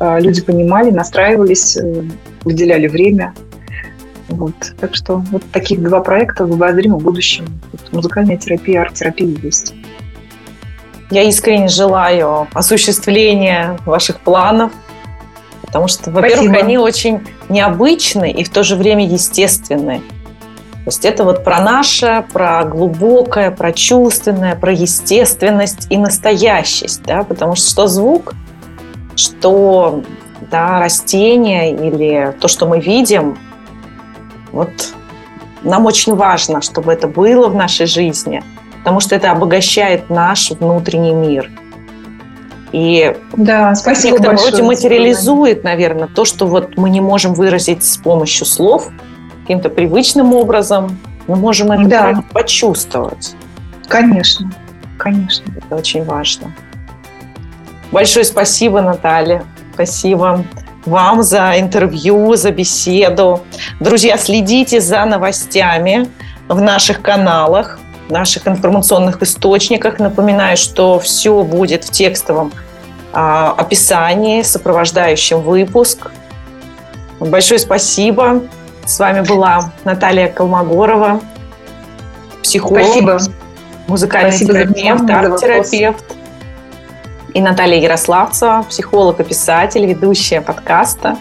э, 0.00 0.20
люди 0.20 0.42
понимали, 0.42 0.92
настраивались, 0.92 1.76
э, 1.76 2.04
выделяли 2.44 2.86
время. 2.86 3.34
Вот. 4.28 4.54
Так 4.78 4.94
что 4.94 5.16
вот 5.32 5.42
таких 5.50 5.82
два 5.82 6.00
проекта 6.02 6.46
в 6.46 6.52
обозримом 6.52 7.00
будущем. 7.00 7.46
Вот 7.72 7.92
музыкальная 7.92 8.36
терапия, 8.36 8.82
арт-терапия 8.82 9.36
есть. 9.42 9.74
Я 11.12 11.24
искренне 11.24 11.68
желаю 11.68 12.48
осуществления 12.54 13.78
ваших 13.84 14.18
планов, 14.18 14.72
потому 15.60 15.86
что, 15.86 16.10
во-первых, 16.10 16.54
они 16.54 16.78
очень 16.78 17.20
необычны 17.50 18.32
и 18.32 18.42
в 18.44 18.48
то 18.48 18.64
же 18.64 18.76
время 18.76 19.06
естественные. 19.06 19.98
То 19.98 20.86
есть 20.86 21.04
это 21.04 21.24
вот 21.24 21.44
про 21.44 21.60
наше, 21.60 22.24
про 22.32 22.64
глубокое, 22.64 23.50
про 23.50 23.74
чувственное, 23.74 24.56
про 24.56 24.72
естественность 24.72 25.86
и 25.90 25.98
настоящесть, 25.98 27.02
да, 27.02 27.24
потому 27.24 27.56
что 27.56 27.68
что 27.68 27.88
звук, 27.88 28.34
что 29.14 30.02
да, 30.50 30.80
растение 30.80 31.72
или 31.72 32.34
то, 32.40 32.48
что 32.48 32.64
мы 32.64 32.80
видим, 32.80 33.36
вот 34.50 34.70
нам 35.62 35.84
очень 35.84 36.14
важно, 36.14 36.62
чтобы 36.62 36.90
это 36.90 37.06
было 37.06 37.48
в 37.48 37.54
нашей 37.54 37.84
жизни– 37.84 38.42
потому 38.82 38.98
что 38.98 39.14
это 39.14 39.30
обогащает 39.30 40.10
наш 40.10 40.50
внутренний 40.50 41.14
мир. 41.14 41.48
И 42.72 43.14
да, 43.36 43.74
спасибо 43.76 44.16
в 44.16 44.20
некотором 44.20 44.38
роде 44.38 44.62
материализует, 44.62 45.62
наверное, 45.62 46.08
то, 46.08 46.24
что 46.24 46.46
вот 46.46 46.76
мы 46.76 46.90
не 46.90 47.00
можем 47.00 47.32
выразить 47.32 47.84
с 47.84 47.96
помощью 47.96 48.44
слов 48.44 48.88
каким-то 49.42 49.68
привычным 49.68 50.34
образом. 50.34 50.98
Мы 51.28 51.36
можем 51.36 51.70
это 51.70 51.88
да. 51.88 52.24
почувствовать. 52.32 53.36
Конечно, 53.86 54.50
конечно. 54.98 55.44
Это 55.56 55.76
очень 55.76 56.02
важно. 56.04 56.52
Большое 57.92 58.24
спасибо, 58.24 58.80
Наталья. 58.80 59.44
Спасибо 59.74 60.44
вам 60.84 61.22
за 61.22 61.60
интервью, 61.60 62.34
за 62.34 62.50
беседу. 62.50 63.42
Друзья, 63.78 64.16
следите 64.16 64.80
за 64.80 65.04
новостями 65.04 66.08
в 66.48 66.60
наших 66.60 67.00
каналах 67.02 67.78
наших 68.12 68.46
информационных 68.46 69.22
источниках. 69.22 69.98
Напоминаю, 69.98 70.56
что 70.56 71.00
все 71.00 71.42
будет 71.42 71.84
в 71.84 71.90
текстовом 71.90 72.52
а, 73.12 73.54
описании, 73.56 74.42
сопровождающем 74.42 75.40
выпуск. 75.40 76.10
Большое 77.18 77.58
спасибо. 77.58 78.42
С 78.84 78.98
вами 78.98 79.20
была 79.20 79.72
Наталья 79.84 80.28
Колмогорова, 80.28 81.20
психолог, 82.42 82.84
спасибо. 82.84 83.18
музыкальный 83.86 84.32
спасибо 84.32 84.52
терапевт, 84.54 85.10
арт-терапевт. 85.10 86.04
И 87.32 87.40
Наталья 87.40 87.80
Ярославцева, 87.80 88.66
психолог 88.68 89.20
и 89.20 89.24
писатель, 89.24 89.86
ведущая 89.86 90.40
подкаста. 90.40 91.16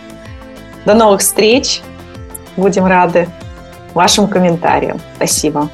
До 0.85 0.93
новых 0.95 1.21
встреч. 1.21 1.81
Будем 2.57 2.85
рады 2.85 3.29
вашим 3.93 4.27
комментариям. 4.27 4.99
Спасибо. 5.15 5.69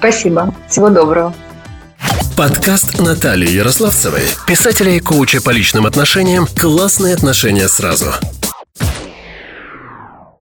Спасибо. 0.00 0.54
Всего 0.66 0.88
доброго. 0.88 1.34
Подкаст 2.34 2.98
Натальи 2.98 3.50
Ярославцевой, 3.50 4.22
писателя 4.46 4.92
и 4.92 4.98
коуча 4.98 5.42
по 5.42 5.50
личным 5.50 5.84
отношениям 5.84 6.46
«Классные 6.46 7.12
отношения 7.12 7.68
сразу». 7.68 8.06